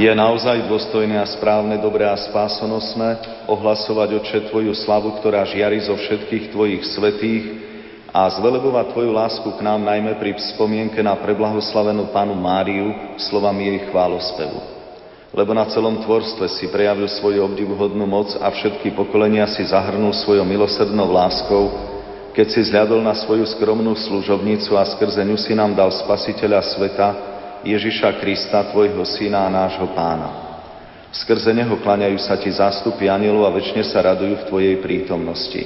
Je 0.02 0.10
naozaj 0.10 0.66
dôstojné 0.66 1.14
a 1.22 1.30
správne, 1.30 1.78
dobré 1.78 2.10
a 2.10 2.18
spásonosné 2.18 3.22
ohlasovať 3.46 4.18
Oče 4.18 4.40
Tvoju 4.50 4.74
slavu, 4.74 5.14
ktorá 5.22 5.46
žiari 5.46 5.78
zo 5.78 5.94
všetkých 5.94 6.50
Tvojich 6.50 6.82
svetých 6.90 7.46
a 8.10 8.26
zvelebovať 8.34 8.98
Tvoju 8.98 9.14
lásku 9.14 9.46
k 9.46 9.62
nám 9.62 9.86
najmä 9.86 10.18
pri 10.18 10.34
spomienke 10.58 11.06
na 11.06 11.14
preblahoslavenú 11.22 12.10
Pánu 12.10 12.34
Máriu 12.34 13.14
slovami 13.30 13.70
jej 13.70 13.94
chválospevu. 13.94 14.58
Lebo 15.38 15.54
na 15.54 15.70
celom 15.70 16.02
tvorstve 16.02 16.50
si 16.50 16.66
prejavil 16.74 17.06
svoju 17.06 17.46
obdivuhodnú 17.46 18.10
moc 18.10 18.34
a 18.42 18.50
všetky 18.50 18.98
pokolenia 18.98 19.46
si 19.54 19.62
zahrnul 19.70 20.18
svojou 20.18 20.50
milosrdnou 20.50 21.14
láskou, 21.14 21.70
keď 22.34 22.48
si 22.50 22.74
zľadol 22.74 23.06
na 23.06 23.14
svoju 23.14 23.46
skromnú 23.54 23.94
služobnicu 23.94 24.74
a 24.82 24.84
skrze 24.98 25.22
ňu 25.22 25.38
si 25.38 25.54
nám 25.54 25.78
dal 25.78 25.94
spasiteľa 25.94 26.74
sveta, 26.74 27.31
Ježiša 27.62 28.18
Krista, 28.18 28.74
Tvojho 28.74 29.06
Syna 29.06 29.46
a 29.46 29.54
nášho 29.54 29.88
Pána. 29.94 30.30
Skrze 31.12 31.52
Neho 31.52 31.78
klaňajú 31.78 32.18
sa 32.24 32.40
Ti 32.40 32.50
zástupy 32.50 33.12
anielov 33.12 33.46
a 33.46 33.56
väčšine 33.56 33.84
sa 33.84 34.02
radujú 34.02 34.42
v 34.42 34.48
Tvojej 34.48 34.76
prítomnosti. 34.80 35.62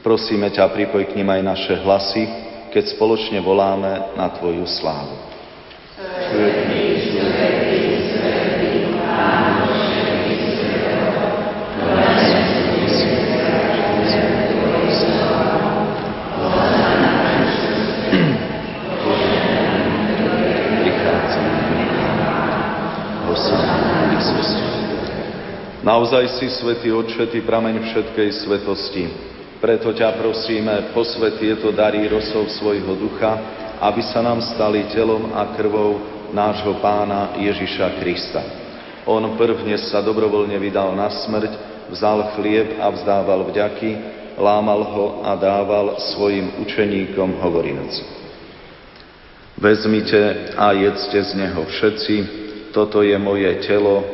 Prosíme 0.00 0.48
ťa, 0.52 0.70
pripoj 0.72 1.10
k 1.10 1.16
ním 1.18 1.28
aj 1.32 1.42
naše 1.42 1.74
hlasy, 1.80 2.24
keď 2.70 2.94
spoločne 2.94 3.42
voláme 3.42 4.16
na 4.16 4.30
Tvoju 4.32 4.64
slávu. 4.68 5.16
Naozaj 25.84 26.40
si, 26.40 26.48
Svetý 26.48 26.88
Otče, 26.96 27.28
prameň 27.44 27.84
všetkej 27.84 28.28
svetosti. 28.40 29.04
Preto 29.60 29.92
ťa 29.92 30.16
prosíme, 30.16 30.96
posvet 30.96 31.36
tieto 31.36 31.76
dary 31.76 32.08
rosov 32.08 32.48
svojho 32.56 32.96
ducha, 32.96 33.36
aby 33.84 34.00
sa 34.00 34.24
nám 34.24 34.40
stali 34.56 34.88
telom 34.88 35.36
a 35.36 35.52
krvou 35.52 36.00
nášho 36.32 36.80
pána 36.80 37.36
Ježiša 37.36 38.00
Krista. 38.00 38.40
On 39.04 39.20
prvne 39.36 39.76
sa 39.76 40.00
dobrovoľne 40.00 40.56
vydal 40.56 40.96
na 40.96 41.12
smrť, 41.12 41.52
vzal 41.92 42.32
chlieb 42.40 42.80
a 42.80 42.88
vzdával 42.88 43.44
vďaky, 43.52 43.90
lámal 44.40 44.88
ho 44.88 45.06
a 45.20 45.36
dával 45.36 46.00
svojim 46.16 46.64
učeníkom 46.64 47.44
hovoriac. 47.44 47.92
Vezmite 49.60 50.56
a 50.56 50.72
jedzte 50.72 51.20
z 51.28 51.44
neho 51.44 51.60
všetci, 51.68 52.14
toto 52.72 53.04
je 53.04 53.20
moje 53.20 53.52
telo, 53.68 54.13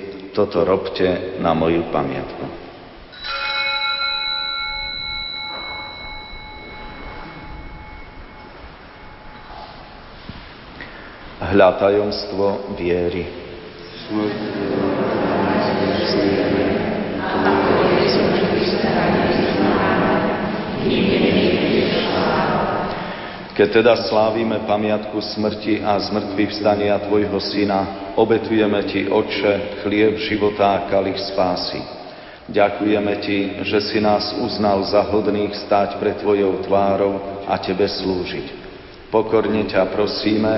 toto 0.31 0.63
robte 0.65 1.37
na 1.39 1.53
moju 1.53 1.83
pamiatku. 1.91 2.61
hľa 11.51 11.69
tajomstvo 11.75 12.79
viery. 12.79 13.27
Keď 23.61 23.77
teda 23.77 23.93
slávime 24.09 24.65
pamiatku 24.65 25.21
smrti 25.21 25.85
a 25.85 25.93
zmrtvých 26.01 26.49
vstania 26.49 26.97
Tvojho 26.97 27.37
Syna, 27.37 28.09
obetujeme 28.17 28.81
Ti, 28.89 29.05
Otče, 29.05 29.85
chlieb 29.85 30.17
života 30.17 30.65
a 30.65 30.89
kalich 30.89 31.21
spásy. 31.29 31.77
Ďakujeme 32.49 33.13
Ti, 33.21 33.61
že 33.61 33.85
si 33.85 34.01
nás 34.01 34.33
uznal 34.41 34.81
za 34.89 35.05
hodných 35.05 35.53
stáť 35.53 36.01
pred 36.01 36.17
Tvojou 36.17 36.65
tvárou 36.65 37.21
a 37.45 37.61
Tebe 37.61 37.85
slúžiť. 37.85 38.49
Pokorne 39.13 39.69
ťa 39.69 39.93
prosíme, 39.93 40.53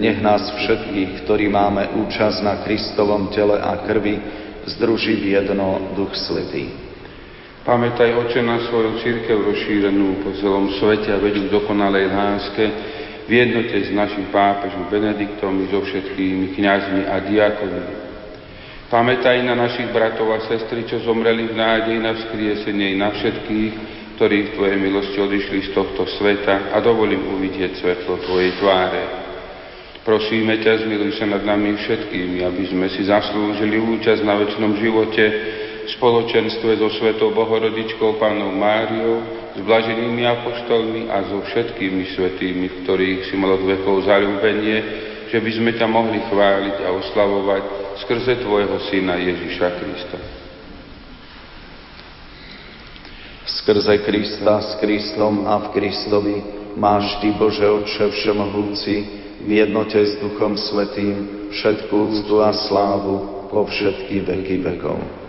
nech 0.00 0.16
nás 0.24 0.48
všetkých, 0.56 1.28
ktorí 1.28 1.52
máme 1.52 2.08
účasť 2.08 2.38
na 2.40 2.64
Kristovom 2.64 3.28
tele 3.36 3.60
a 3.60 3.84
krvi, 3.84 4.16
združí 4.64 5.12
v 5.12 5.44
jedno 5.44 5.92
Duch 5.92 6.16
Svetý. 6.16 6.85
Pamätaj, 7.66 8.14
Oče, 8.14 8.46
na 8.46 8.62
svoju 8.62 9.02
církev 9.02 9.42
rozšírenú 9.42 10.22
po 10.22 10.30
celom 10.38 10.70
svete 10.78 11.10
a 11.10 11.18
vedú 11.18 11.50
dokonalej 11.50 12.14
láske 12.14 12.62
v 13.26 13.30
jednote 13.42 13.74
s 13.82 13.90
našim 13.90 14.30
pápežom 14.30 14.86
Benediktom 14.86 15.58
i 15.58 15.66
so 15.74 15.82
všetkými 15.82 16.54
kňazmi 16.54 17.10
a 17.10 17.26
diakonmi. 17.26 17.94
Pamätaj 18.86 19.42
na 19.42 19.58
našich 19.58 19.90
bratov 19.90 20.30
a 20.30 20.46
sestry, 20.46 20.86
čo 20.86 21.02
zomreli 21.02 21.50
v 21.50 21.58
nádej 21.58 21.98
na 21.98 22.14
vzkriesenie 22.14 22.94
na 22.94 23.10
všetkých, 23.10 23.72
ktorí 24.14 24.36
v 24.46 24.52
Tvojej 24.54 24.78
milosti 24.78 25.18
odišli 25.18 25.58
z 25.66 25.70
tohto 25.74 26.06
sveta 26.22 26.70
a 26.70 26.78
dovolím 26.78 27.34
uvidieť 27.34 27.82
svetlo 27.82 28.22
Tvojej 28.30 28.62
tváre. 28.62 29.02
Prosíme 30.06 30.62
ťa, 30.62 30.86
zmiluj 30.86 31.18
sa 31.18 31.26
nad 31.26 31.42
nami 31.42 31.74
všetkými, 31.82 32.46
aby 32.46 32.62
sme 32.70 32.86
si 32.94 33.10
zaslúžili 33.10 33.82
účasť 33.82 34.22
na 34.22 34.38
väčšnom 34.38 34.78
živote 34.78 35.24
v 35.86 35.94
spoločenstve 36.02 36.82
so 36.82 36.90
Svetou 36.98 37.30
Bohorodičkou 37.30 38.18
Pánom 38.18 38.50
Máriou, 38.50 39.22
s 39.54 39.62
blaženými 39.62 40.26
apoštolmi 40.26 41.06
a 41.06 41.22
so 41.30 41.38
všetkými 41.46 42.10
svetými, 42.10 42.66
ktorých 42.82 43.30
si 43.30 43.38
mal 43.38 43.54
od 43.54 43.62
vekov 43.62 44.02
zalúbenie, 44.02 44.76
že 45.30 45.38
by 45.38 45.50
sme 45.54 45.70
ťa 45.78 45.86
mohli 45.86 46.18
chváliť 46.26 46.76
a 46.82 46.88
oslavovať 46.90 47.62
skrze 48.02 48.42
Tvojho 48.42 48.76
Syna 48.90 49.14
Ježiša 49.14 49.68
Krista. 49.78 50.18
Skrze 53.46 53.94
Krista, 54.02 54.54
s 54.66 54.82
Kristom 54.82 55.46
a 55.46 55.54
v 55.62 55.66
Kristovi 55.70 56.36
máš 56.74 57.14
Ty, 57.22 57.30
Bože 57.38 57.62
Otče 57.62 58.10
Všemohúci, 58.10 58.94
v 59.46 59.50
jednote 59.54 60.02
s 60.02 60.18
Duchom 60.18 60.58
Svetým 60.58 61.46
všetkú 61.54 62.10
úctu 62.10 62.42
a 62.42 62.50
slávu 62.50 63.46
po 63.54 63.62
všetky 63.70 64.26
veky 64.26 64.66
vekov. 64.66 65.25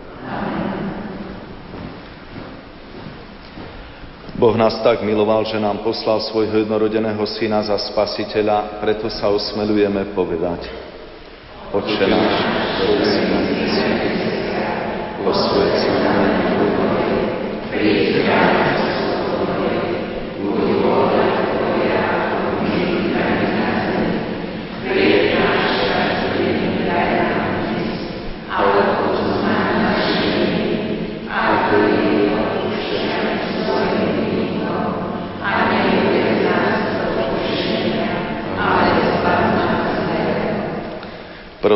Boh 4.37 4.53
nás 4.53 4.77
tak 4.85 5.01
miloval, 5.01 5.49
že 5.49 5.57
nám 5.57 5.81
poslal 5.81 6.21
svojho 6.21 6.61
jednorodeného 6.61 7.25
syna 7.25 7.65
za 7.65 7.73
spasiteľa, 7.89 8.77
preto 8.77 9.09
sa 9.09 9.33
osmelujeme 9.33 10.13
povedať. 10.13 10.61
Oče 11.73 12.05
náš, 12.05 12.33
ktorý 12.77 13.01
si 13.01 13.21
na 13.33 13.41
posved 15.25 15.86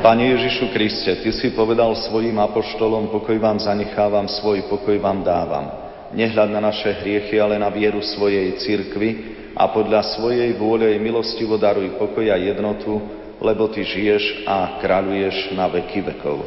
Pane 0.00 0.32
Ježišu 0.32 0.72
Kriste, 0.72 1.12
Ty 1.20 1.28
si 1.28 1.52
povedal 1.52 1.92
svojim 1.92 2.40
apoštolom, 2.40 3.12
pokoj 3.12 3.36
vám 3.36 3.60
zanechávam, 3.60 4.24
svoj 4.32 4.64
pokoj 4.72 4.96
vám 4.96 5.20
dávam. 5.20 5.68
Nehľad 6.16 6.48
na 6.50 6.60
naše 6.72 6.90
hriechy, 7.04 7.36
ale 7.36 7.60
na 7.60 7.68
vieru 7.68 8.00
svojej 8.00 8.56
cirkvi 8.58 9.36
a 9.52 9.68
podľa 9.68 10.16
svojej 10.16 10.56
vôle 10.56 10.96
jej 10.96 11.00
milostivo 11.04 11.60
daruj 11.60 12.00
pokoj 12.00 12.26
a 12.32 12.40
jednotu 12.40 13.20
lebo 13.40 13.68
Ty 13.72 13.80
žiješ 13.84 14.44
a 14.44 14.76
kráľuješ 14.84 15.56
na 15.56 15.66
veky 15.72 16.04
vekov. 16.04 16.44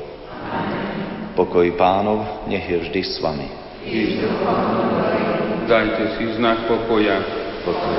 Pokoj 1.33 1.65
pánov, 1.73 2.45
nech 2.45 2.69
je 2.69 2.77
vždy 2.77 3.01
s 3.01 3.17
vami. 3.17 3.49
Dajte 5.65 6.03
si 6.17 6.23
znak 6.37 6.69
pokoja. 6.69 7.17
Pokoj 7.65 7.95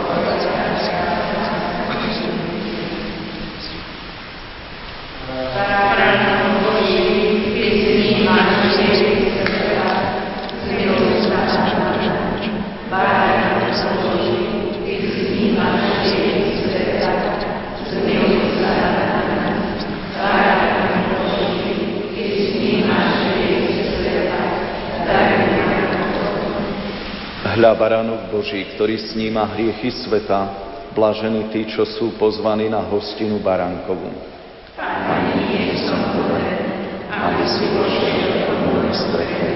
Hľa 27.54 27.78
baránok 27.78 28.34
Boží, 28.34 28.66
ktorý 28.74 28.98
sníma 28.98 29.54
hriechy 29.54 29.86
sveta, 29.86 30.50
blažení 30.90 31.54
tí, 31.54 31.62
čo 31.70 31.86
sú 31.86 32.18
pozvaní 32.18 32.66
na 32.66 32.82
hostinu 32.82 33.38
baránkovú. 33.38 34.10
Pani, 34.74 35.38
nie 35.54 35.78
som 35.86 36.02
hoden, 36.18 36.50
aby 37.14 37.44
si 37.46 37.62
vošiel 37.70 38.50
do 38.50 38.54
môj 38.58 38.90
streche, 38.90 39.50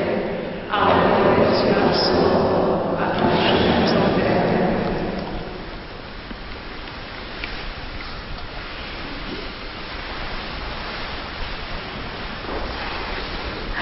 ale 0.71 0.95
povedz 1.11 1.59
mi 1.67 1.91
slovo 1.99 2.95
a 2.95 3.05
duším 3.19 3.67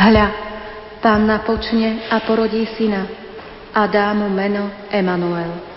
Hľa, 0.08 0.26
pán 1.04 1.28
napočne 1.28 2.08
a 2.08 2.16
porodí 2.24 2.64
syna, 2.80 3.25
a 3.76 3.86
dá 3.86 4.14
mu 4.14 4.26
meno 4.30 4.72
Emanuel. 4.90 5.75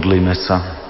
Modlíme 0.00 0.32
sa. 0.32 0.80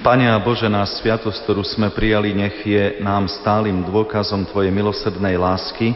Pane 0.00 0.32
a 0.32 0.40
Bože, 0.40 0.64
nás 0.64 0.96
sviatosť, 0.96 1.44
ktorú 1.44 1.60
sme 1.60 1.92
prijali, 1.92 2.32
nech 2.32 2.56
je 2.64 3.04
nám 3.04 3.28
stálym 3.28 3.84
dôkazom 3.84 4.48
Tvojej 4.48 4.72
milosrdnej 4.72 5.36
lásky 5.36 5.92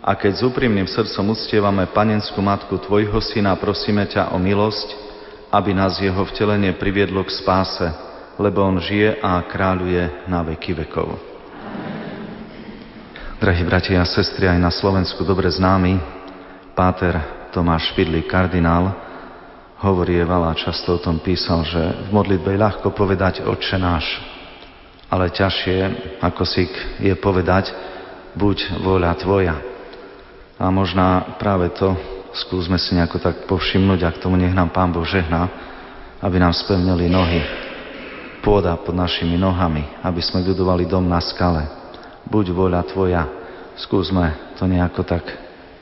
a 0.00 0.16
keď 0.16 0.40
s 0.40 0.42
úprimným 0.48 0.88
srdcom 0.88 1.36
uctievame 1.36 1.84
panenskú 1.92 2.40
matku 2.40 2.80
Tvojho 2.80 3.20
Syna, 3.20 3.60
prosíme 3.60 4.08
ťa 4.08 4.32
o 4.32 4.40
milosť, 4.40 4.96
aby 5.52 5.76
nás 5.76 6.00
jeho 6.00 6.24
vtelenie 6.32 6.72
priviedlo 6.72 7.20
k 7.20 7.36
spáse, 7.36 7.84
lebo 8.40 8.64
On 8.64 8.80
žije 8.80 9.20
a 9.20 9.36
kráľuje 9.44 10.32
na 10.32 10.40
veky 10.48 10.80
vekov. 10.80 11.12
Drahí 13.36 13.68
bratia 13.68 14.00
a 14.00 14.08
sestry, 14.08 14.48
aj 14.48 14.56
na 14.56 14.72
Slovensku 14.72 15.20
dobre 15.28 15.52
známy, 15.52 16.00
páter 16.72 17.20
Tomáš 17.52 17.92
Špidlík, 17.92 18.32
kardinál, 18.32 19.05
hovorieval 19.80 20.48
a 20.48 20.56
často 20.56 20.96
o 20.96 21.02
tom 21.02 21.20
písal, 21.20 21.64
že 21.66 22.08
v 22.08 22.10
modlitbe 22.12 22.54
je 22.54 22.62
ľahko 22.64 22.96
povedať 22.96 23.44
Otče 23.44 23.76
náš, 23.76 24.06
ale 25.12 25.32
ťažšie, 25.32 25.78
ako 26.24 26.42
si 26.48 26.64
je 27.00 27.14
povedať, 27.20 27.72
buď 28.36 28.80
vôľa 28.80 29.12
Tvoja. 29.20 29.56
A 30.56 30.72
možná 30.72 31.36
práve 31.36 31.68
to 31.76 31.92
skúsme 32.32 32.80
si 32.80 32.96
nejako 32.96 33.20
tak 33.20 33.44
povšimnúť 33.44 34.00
a 34.04 34.14
k 34.16 34.20
tomu 34.24 34.40
nech 34.40 34.56
nám 34.56 34.72
Pán 34.72 34.92
Boh 34.92 35.04
žehná, 35.04 35.48
aby 36.24 36.40
nám 36.40 36.56
spevnili 36.56 37.12
nohy, 37.12 37.44
pôda 38.40 38.72
pod 38.80 38.96
našimi 38.96 39.36
nohami, 39.36 39.84
aby 40.00 40.20
sme 40.24 40.44
budovali 40.44 40.88
dom 40.88 41.04
na 41.04 41.20
skale. 41.20 41.68
Buď 42.24 42.56
vôľa 42.56 42.82
Tvoja. 42.88 43.24
Skúsme 43.76 44.56
to 44.56 44.64
nejako 44.64 45.04
tak 45.04 45.22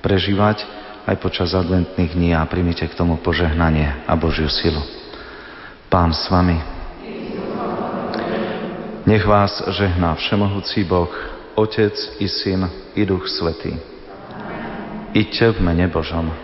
prežívať 0.02 0.83
aj 1.04 1.16
počas 1.20 1.52
adventných 1.52 2.16
dní 2.16 2.30
a 2.32 2.48
primite 2.48 2.88
k 2.88 2.96
tomu 2.96 3.20
požehnanie 3.20 4.04
a 4.08 4.12
Božiu 4.16 4.48
silu. 4.48 4.80
Pán 5.92 6.16
s 6.16 6.26
vami. 6.32 6.56
Nech 9.04 9.24
vás 9.28 9.60
žehná 9.68 10.16
Všemohúci 10.16 10.80
Boh, 10.88 11.12
Otec 11.54 11.92
i 12.18 12.26
Syn 12.28 12.64
i 12.96 13.04
Duch 13.04 13.28
Svetý. 13.28 13.76
Iďte 15.12 15.54
v 15.54 15.58
mene 15.60 15.86
Božom. 15.92 16.43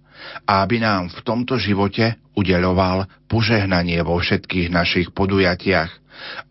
a 0.45 0.63
aby 0.63 0.81
nám 0.81 1.09
v 1.11 1.19
tomto 1.21 1.57
živote 1.57 2.17
udeľoval 2.37 3.27
požehnanie 3.27 3.99
vo 4.05 4.19
všetkých 4.19 4.71
našich 4.71 5.07
podujatiach, 5.11 5.91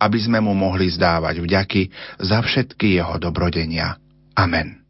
aby 0.01 0.17
sme 0.19 0.43
mu 0.43 0.53
mohli 0.53 0.91
zdávať 0.91 1.41
vďaky 1.41 1.81
za 2.21 2.43
všetky 2.43 2.99
jeho 2.99 3.17
dobrodenia. 3.17 3.97
Amen. 4.35 4.81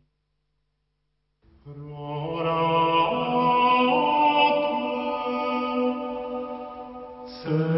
zapálte 7.42 7.71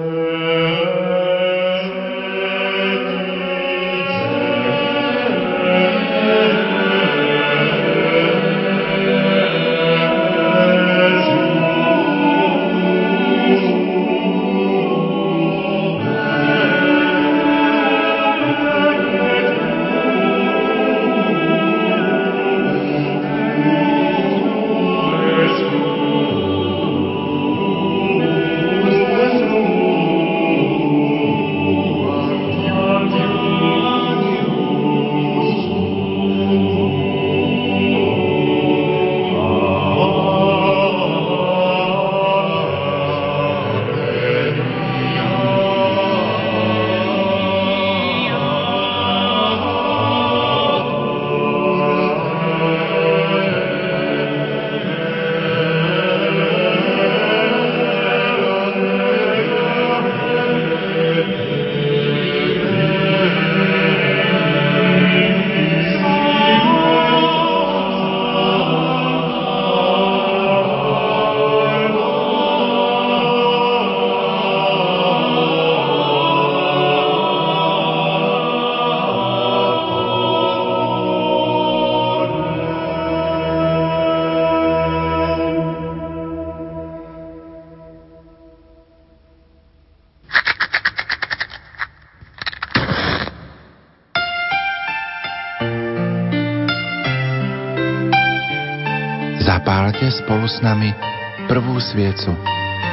sviecu 101.94 102.34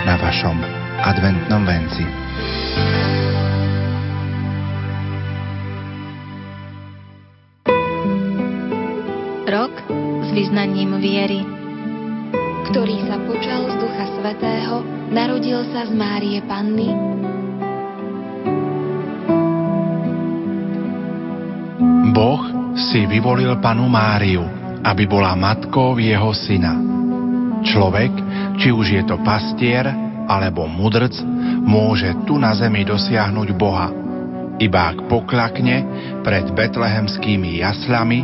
na 0.04 0.20
vašom 0.20 0.60
adventnom 1.00 1.64
venci. 1.64 2.04
Rok 9.48 9.72
s 10.20 10.28
vyznaním 10.36 11.00
viery, 11.00 11.40
ktorý 12.68 13.08
sa 13.08 13.16
počal 13.24 13.72
z 13.72 13.74
Ducha 13.80 14.06
Svetého, 14.20 14.84
narodil 15.08 15.64
sa 15.72 15.88
z 15.88 15.96
Márie 15.96 16.44
Panny, 16.44 16.92
Boh 22.12 22.42
si 22.76 23.08
vyvolil 23.08 23.56
panu 23.64 23.88
Máriu, 23.88 24.44
aby 24.84 25.08
bola 25.08 25.32
matkou 25.32 25.96
jeho 25.96 26.36
syna. 26.36 26.76
Človek, 27.64 28.12
či 28.60 28.68
už 28.68 28.86
je 28.92 29.02
to 29.08 29.16
pastier 29.24 29.88
alebo 30.28 30.68
mudrc, 30.68 31.16
môže 31.64 32.12
tu 32.28 32.36
na 32.36 32.52
zemi 32.52 32.84
dosiahnuť 32.84 33.48
Boha. 33.56 33.88
Iba 34.60 34.92
ak 34.92 35.08
poklakne 35.08 35.82
pred 36.20 36.44
betlehemskými 36.52 37.64
jasľami 37.64 38.20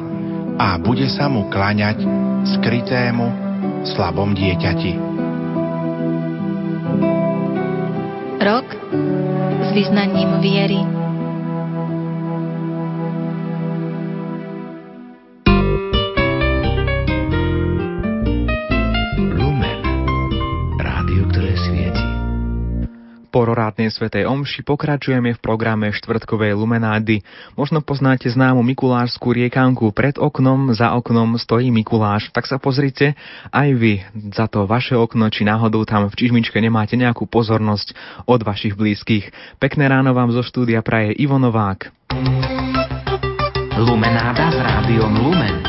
a 0.61 0.77
bude 0.77 1.09
sa 1.09 1.33
mu 1.33 1.49
klaňať 1.49 2.05
skrytému 2.61 3.27
slabom 3.88 4.37
dieťati. 4.37 4.92
Rok 8.37 8.66
s 9.64 9.68
vyznaním 9.72 10.38
viery 10.44 11.06
rorátnej 23.77 23.93
svetej 23.93 24.25
omši 24.25 24.65
pokračujeme 24.65 25.37
v 25.37 25.43
programe 25.45 25.93
štvrtkovej 25.93 26.57
lumenády. 26.57 27.21
Možno 27.61 27.85
poznáte 27.85 28.25
známu 28.25 28.65
mikulášskú 28.65 29.37
riekanku 29.37 29.93
Pred 29.93 30.17
oknom, 30.17 30.73
za 30.73 30.97
oknom 30.97 31.37
stojí 31.37 31.69
Mikuláš. 31.69 32.33
Tak 32.33 32.49
sa 32.49 32.57
pozrite 32.57 33.12
aj 33.53 33.69
vy 33.77 34.01
za 34.33 34.49
to 34.49 34.65
vaše 34.65 34.97
okno, 34.97 35.29
či 35.29 35.45
náhodou 35.45 35.85
tam 35.85 36.09
v 36.09 36.17
čižmičke 36.17 36.57
nemáte 36.57 36.97
nejakú 36.97 37.29
pozornosť 37.29 37.93
od 38.25 38.41
vašich 38.41 38.73
blízkych. 38.73 39.29
Pekné 39.61 39.93
ráno 39.93 40.17
vám 40.17 40.33
zo 40.33 40.41
štúdia 40.41 40.81
praje 40.81 41.12
Ivo 41.21 41.37
Novák. 41.37 41.93
Lumenáda 43.77 44.57
s 44.57 44.57
rádiom 44.57 45.12
Lumen. 45.21 45.61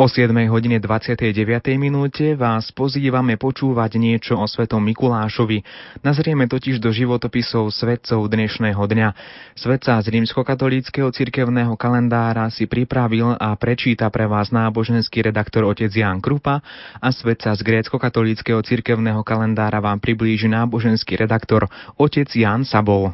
O 0.00 0.08
7 0.08 0.32
hodine 0.48 0.80
29. 0.80 1.28
minúte 1.76 2.32
vás 2.32 2.72
pozývame 2.72 3.36
počúvať 3.36 4.00
niečo 4.00 4.32
o 4.40 4.48
svetom 4.48 4.80
Mikulášovi. 4.80 5.60
Nazrieme 6.00 6.48
totiž 6.48 6.80
do 6.80 6.88
životopisov 6.88 7.68
svetcov 7.68 8.24
dnešného 8.32 8.80
dňa. 8.80 9.08
Svetca 9.52 10.00
z 10.00 10.08
rímskokatolíckého 10.08 11.12
cirkevného 11.12 11.76
kalendára 11.76 12.48
si 12.48 12.64
pripravil 12.64 13.36
a 13.36 13.52
prečíta 13.60 14.08
pre 14.08 14.24
vás 14.24 14.48
náboženský 14.48 15.20
redaktor 15.20 15.68
otec 15.68 15.92
Jan 15.92 16.24
Krupa 16.24 16.64
a 16.96 17.08
svetca 17.12 17.52
z 17.52 17.60
grécko-katolíckého 17.60 18.64
cirkevného 18.64 19.20
kalendára 19.20 19.84
vám 19.84 20.00
priblíži 20.00 20.48
náboženský 20.48 21.20
redaktor 21.20 21.68
otec 22.00 22.32
Jan 22.32 22.64
Sabol. 22.64 23.12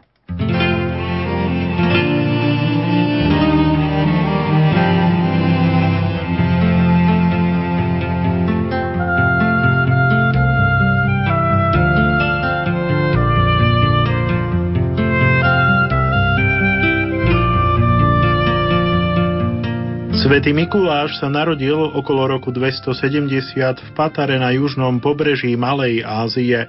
Svetý 20.27 20.51
Mikuláš 20.51 21.23
sa 21.23 21.31
narodil 21.31 21.79
okolo 21.79 22.27
roku 22.27 22.51
270 22.51 23.31
v 23.79 23.91
Patare 23.95 24.43
na 24.43 24.51
južnom 24.51 24.99
pobreží 24.99 25.55
Malej 25.55 26.03
Ázie. 26.03 26.67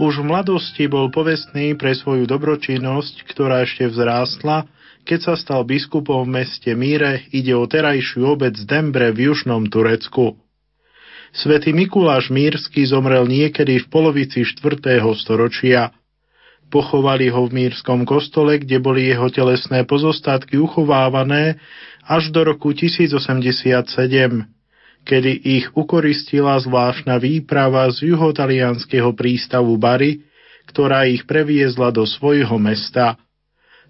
Už 0.00 0.24
v 0.24 0.32
mladosti 0.32 0.88
bol 0.88 1.12
povestný 1.12 1.76
pre 1.76 1.92
svoju 1.92 2.24
dobročinnosť, 2.24 3.28
ktorá 3.28 3.68
ešte 3.68 3.84
vzrástla, 3.84 4.64
keď 5.04 5.18
sa 5.20 5.34
stal 5.36 5.68
biskupom 5.68 6.24
v 6.24 6.40
meste 6.40 6.72
Míre, 6.72 7.28
ide 7.36 7.52
o 7.52 7.68
terajšiu 7.68 8.32
obec 8.32 8.56
Dembre 8.64 9.12
v 9.12 9.28
južnom 9.28 9.68
Turecku. 9.68 10.40
Svetý 11.36 11.76
Mikuláš 11.76 12.32
Mírsky 12.32 12.88
zomrel 12.88 13.28
niekedy 13.28 13.76
v 13.84 13.86
polovici 13.92 14.40
4. 14.40 15.04
storočia. 15.20 15.92
Pochovali 16.72 17.28
ho 17.28 17.44
v 17.44 17.60
Mírskom 17.60 18.08
kostole, 18.08 18.56
kde 18.56 18.80
boli 18.80 19.04
jeho 19.04 19.28
telesné 19.28 19.84
pozostatky 19.84 20.56
uchovávané 20.56 21.60
až 22.10 22.34
do 22.34 22.42
roku 22.42 22.74
1087, 22.74 23.22
kedy 25.06 25.32
ich 25.46 25.70
ukoristila 25.78 26.58
zvláštna 26.58 27.22
výprava 27.22 27.86
z 27.94 28.10
juhotalianského 28.10 29.14
prístavu 29.14 29.78
Bary, 29.78 30.26
ktorá 30.66 31.06
ich 31.06 31.22
previezla 31.22 31.94
do 31.94 32.02
svojho 32.02 32.58
mesta. 32.58 33.14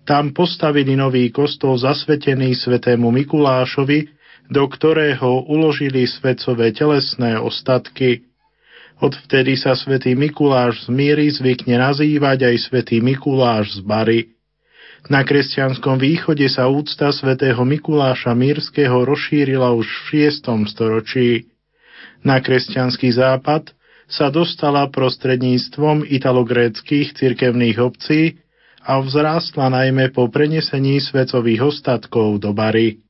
Tam 0.04 0.36
postavili 0.36 1.00
nový 1.00 1.32
kostol 1.32 1.80
zasvetený 1.80 2.56
svetému 2.60 3.08
Mikulášovi, 3.08 4.12
do 4.52 4.64
ktorého 4.68 5.48
uložili 5.48 6.04
svetcové 6.04 6.76
telesné 6.76 7.40
ostatky. 7.40 8.28
Odvtedy 9.00 9.56
sa 9.56 9.72
svätý 9.72 10.12
Mikuláš 10.12 10.84
z 10.84 10.92
Míry 10.92 11.32
zvykne 11.32 11.80
nazývať 11.80 12.52
aj 12.52 12.56
svätý 12.68 13.00
Mikuláš 13.00 13.80
z 13.80 13.80
Bary. 13.80 14.20
Na 15.08 15.24
kresťanskom 15.24 15.96
východe 15.96 16.44
sa 16.52 16.68
úcta 16.68 17.08
svätého 17.08 17.64
Mikuláša 17.64 18.36
Mírskeho 18.36 19.08
rozšírila 19.08 19.72
už 19.72 19.88
v 19.88 20.28
6. 20.28 20.68
storočí. 20.68 21.48
Na 22.20 22.42
kresťanský 22.44 23.16
západ 23.16 23.72
sa 24.10 24.28
dostala 24.28 24.84
prostredníctvom 24.92 26.04
italogréckých 26.04 27.16
cirkevných 27.16 27.78
obcí 27.80 28.42
a 28.84 29.00
vzrástla 29.00 29.72
najmä 29.72 30.12
po 30.12 30.28
prenesení 30.28 31.00
svecových 31.00 31.70
ostatkov 31.70 32.42
do 32.42 32.52
Bary. 32.52 33.00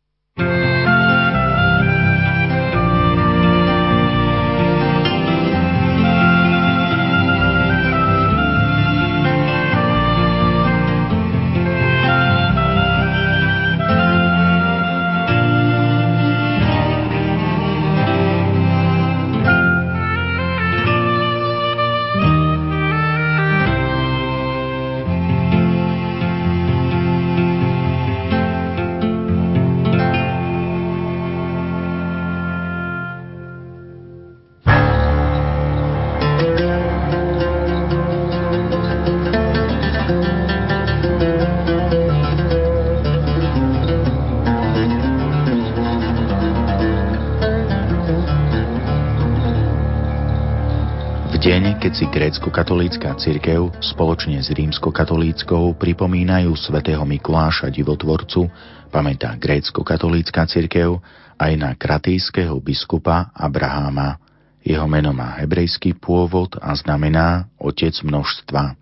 Grécko-katolícka 52.30 53.18
cirkev 53.18 53.74
spoločne 53.82 54.38
s 54.38 54.54
rímsko-katolíckou 54.54 55.74
pripomínajú 55.74 56.54
svätého 56.54 57.02
Mikuláša 57.02 57.74
divotvorcu, 57.74 58.46
pamätá 58.86 59.34
grécko-katolícka 59.34 60.46
cirkev 60.46 61.02
aj 61.34 61.52
na 61.58 61.74
kratýského 61.74 62.54
biskupa 62.62 63.34
Abraháma. 63.34 64.22
Jeho 64.62 64.86
meno 64.86 65.10
má 65.10 65.42
hebrejský 65.42 65.98
pôvod 65.98 66.54
a 66.62 66.70
znamená 66.78 67.50
otec 67.58 67.98
množstva. 67.98 68.78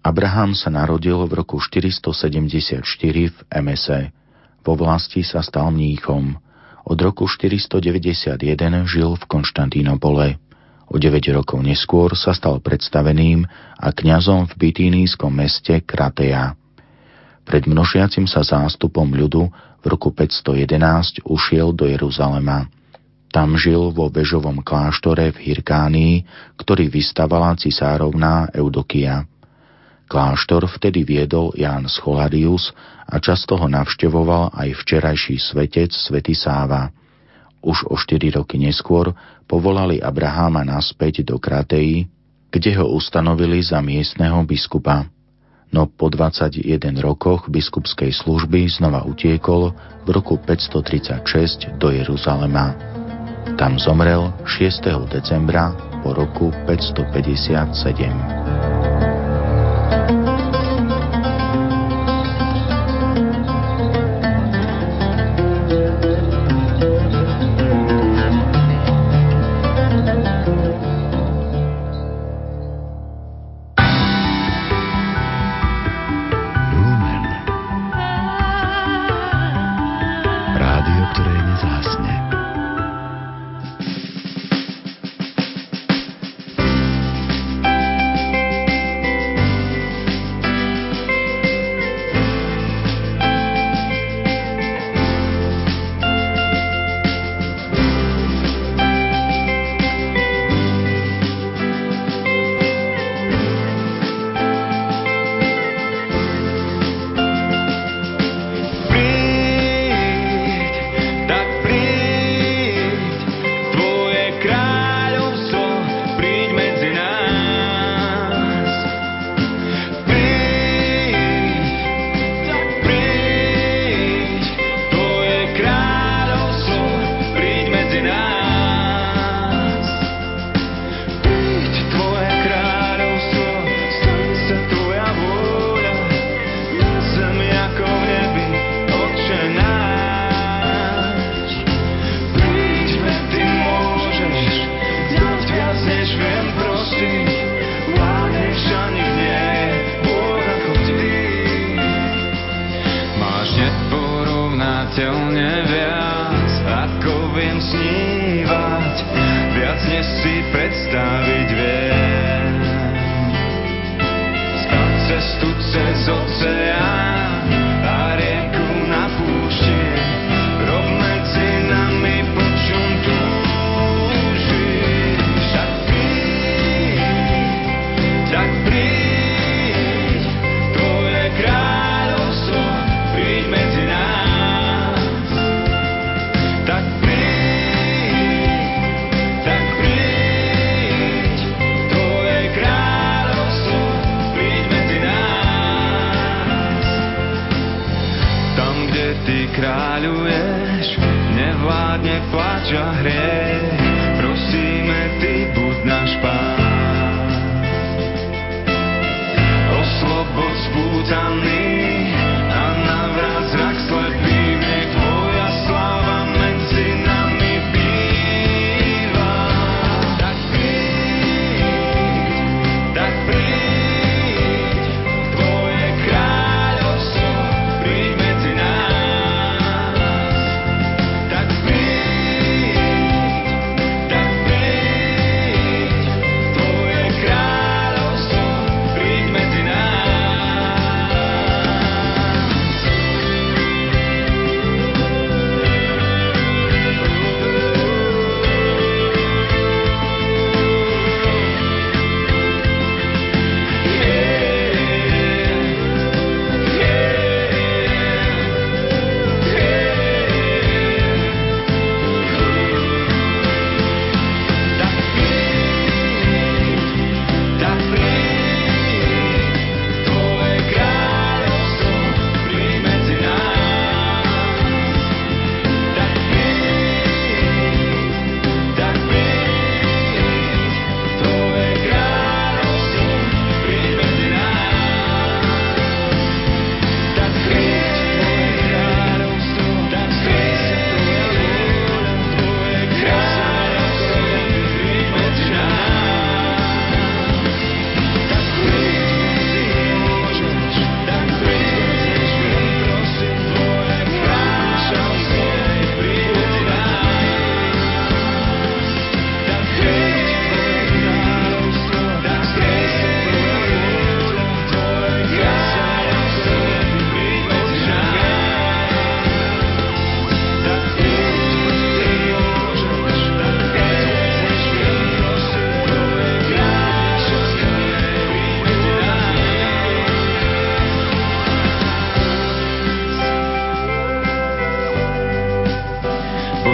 Abraham 0.00 0.56
sa 0.56 0.72
narodil 0.72 1.28
v 1.28 1.36
roku 1.36 1.60
474 1.60 2.80
v 3.36 3.38
Emese. 3.52 4.16
Po 4.64 4.80
vlasti 4.80 5.20
sa 5.20 5.44
stal 5.44 5.68
mníchom. 5.76 6.40
Od 6.88 6.98
roku 7.04 7.28
491 7.28 8.40
žil 8.88 9.12
v 9.12 9.24
Konštantínopole. 9.28 10.40
O 10.86 11.02
9 11.02 11.18
rokov 11.34 11.58
neskôr 11.66 12.14
sa 12.14 12.30
stal 12.30 12.62
predstaveným 12.62 13.42
a 13.76 13.88
kňazom 13.90 14.46
v 14.46 14.70
bytínískom 14.70 15.34
meste 15.34 15.82
Kratea. 15.82 16.54
Pred 17.46 17.66
množiacim 17.66 18.26
sa 18.26 18.46
zástupom 18.46 19.06
ľudu 19.06 19.50
v 19.82 19.84
roku 19.86 20.14
511 20.14 21.26
ušiel 21.26 21.74
do 21.74 21.86
Jeruzalema. 21.86 22.70
Tam 23.30 23.58
žil 23.58 23.92
vo 23.92 24.08
vežovom 24.08 24.64
kláštore 24.64 25.34
v 25.34 25.38
Hirkánii, 25.50 26.14
ktorý 26.58 26.88
vystavala 26.88 27.58
cisárovná 27.58 28.48
Eudokia. 28.54 29.26
Kláštor 30.06 30.70
vtedy 30.70 31.02
viedol 31.02 31.50
Ján 31.58 31.90
Scholarius 31.90 32.70
a 33.10 33.18
často 33.18 33.58
ho 33.58 33.66
navštevoval 33.66 34.54
aj 34.54 34.78
včerajší 34.78 35.36
svetec 35.42 35.90
Svety 35.90 36.32
Sáva. 36.32 36.94
Už 37.66 37.90
o 37.90 37.98
4 37.98 38.38
roky 38.38 38.62
neskôr 38.62 39.10
povolali 39.50 39.98
Abraháma 39.98 40.62
naspäť 40.62 41.26
do 41.26 41.42
Kratei, 41.42 42.06
kde 42.54 42.78
ho 42.78 42.94
ustanovili 42.94 43.58
za 43.58 43.82
miestneho 43.82 44.38
biskupa. 44.46 45.10
No 45.74 45.90
po 45.90 46.06
21 46.06 46.62
rokoch 47.02 47.50
biskupskej 47.50 48.14
služby 48.14 48.70
znova 48.70 49.02
utiekol 49.02 49.74
v 50.06 50.08
roku 50.14 50.38
536 50.38 51.74
do 51.82 51.90
Jeruzalema. 51.90 52.78
Tam 53.58 53.82
zomrel 53.82 54.30
6. 54.46 55.10
decembra 55.10 55.74
po 56.06 56.14
roku 56.14 56.54
557. 56.70 58.75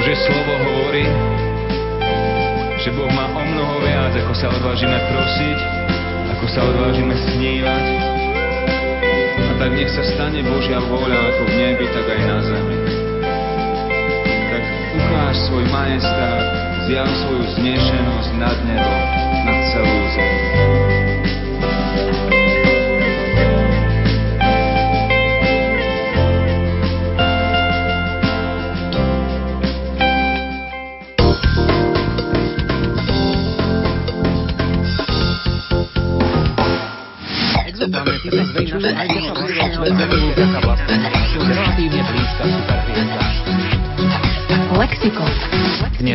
Bože 0.02 0.18
slovo 0.26 0.54
hovorí, 0.66 1.06
že 2.82 2.90
Boh 2.90 3.06
má 3.14 3.30
o 3.38 3.42
mnoho 3.46 3.86
viac, 3.86 4.10
ako 4.18 4.34
sa 4.34 4.50
odvážime 4.50 4.98
prosiť, 4.98 5.58
ako 6.26 6.44
sa 6.50 6.60
odvážime 6.66 7.14
snívať. 7.14 7.84
A 9.46 9.52
tak 9.62 9.70
nech 9.78 9.86
sa 9.94 10.02
stane 10.02 10.42
Božia 10.42 10.82
vôľa 10.82 11.14
ako 11.14 11.42
v 11.46 11.54
nebi, 11.54 11.86
tak 11.94 12.02
aj 12.18 12.18
na 12.18 12.38
zemi. 12.42 12.76
Tak 14.50 14.62
ukáž 14.90 15.34
svoj 15.46 15.70
majestát, 15.70 16.50
zjav 16.90 17.06
svoju 17.22 17.44
znešenosť 17.62 18.30
nad 18.42 18.58
nebo, 18.66 18.94
nad 19.46 19.58
celú 19.70 19.98
zem. 20.18 20.81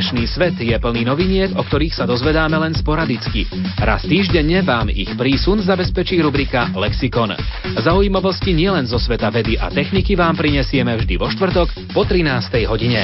Dnešný 0.08 0.24
svet 0.32 0.56
je 0.64 0.72
plný 0.80 1.04
noviniek, 1.04 1.52
o 1.52 1.68
ktorých 1.68 1.92
sa 1.92 2.08
dozvedáme 2.08 2.56
len 2.56 2.72
sporadicky. 2.72 3.44
Raz 3.76 4.08
týždenne 4.08 4.64
vám 4.64 4.88
ich 4.88 5.12
prísun 5.20 5.60
zabezpečí 5.60 6.16
rubrika 6.24 6.72
Lexikon. 6.72 7.36
Zaujímavosti 7.76 8.56
nielen 8.56 8.88
zo 8.88 9.04
sveta 9.04 9.28
vedy 9.28 9.60
a 9.60 9.68
techniky 9.68 10.16
vám 10.16 10.40
prinesieme 10.40 10.96
vždy 10.96 11.20
vo 11.20 11.28
štvrtok 11.28 11.92
po 11.92 12.08
13. 12.08 12.24
hodine. 12.72 13.04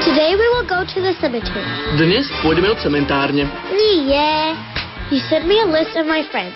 Today 0.00 0.32
we 0.32 0.46
will 0.56 0.64
go 0.64 0.80
to 0.88 1.04
the 1.04 1.12
cemetery. 1.20 1.60
Dnes 2.00 2.24
pôjdeme 2.40 2.72
od 2.72 2.80
cementárne. 2.80 3.52
Yeah. 4.08 4.56
You 5.12 5.20
sent 5.28 5.44
me 5.44 5.60
a 5.60 5.68
list 5.68 5.92
of 5.92 6.08
my 6.08 6.24
friends. 6.32 6.54